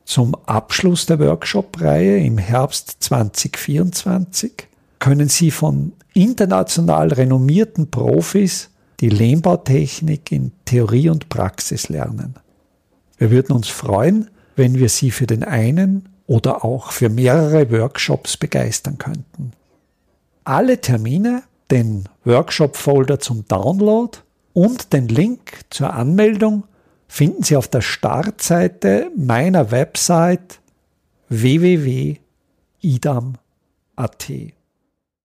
Zum 0.04 0.36
Abschluss 0.46 1.06
der 1.06 1.20
Workshop-Reihe 1.20 2.18
im 2.18 2.38
Herbst 2.38 2.98
2024 3.00 4.68
können 5.00 5.30
Sie 5.30 5.52
von 5.52 5.94
international 6.14 7.14
renommierten 7.14 7.92
Profis 7.92 8.70
die 9.00 9.10
Lehmbautechnik 9.10 10.32
in 10.32 10.52
Theorie 10.66 11.10
und 11.10 11.30
Praxis 11.30 11.88
lernen. 11.88 12.36
Wir 13.18 13.32
würden 13.32 13.54
uns 13.56 13.68
freuen, 13.68 14.30
wenn 14.56 14.76
wir 14.76 14.90
Sie 14.90 15.12
für 15.12 15.28
den 15.28 15.44
einen 15.44 16.10
oder 16.28 16.64
auch 16.64 16.92
für 16.92 17.10
mehrere 17.10 17.72
Workshops 17.72 18.38
begeistern 18.38 18.98
könnten. 18.98 19.54
Alle 20.44 20.82
Termine, 20.82 21.44
den 21.70 22.10
Workshop-Folder 22.26 23.20
zum 23.20 23.48
Download 23.48 24.18
und 24.54 24.94
den 24.94 25.08
Link 25.08 25.62
zur 25.70 25.94
Anmeldung 25.94 26.64
finden 27.08 27.44
Sie 27.44 27.56
auf 27.58 27.68
der 27.68 27.82
Startseite 27.82 29.12
meiner 29.16 29.72
Website 29.72 30.60
www.idam.at. 31.30 32.22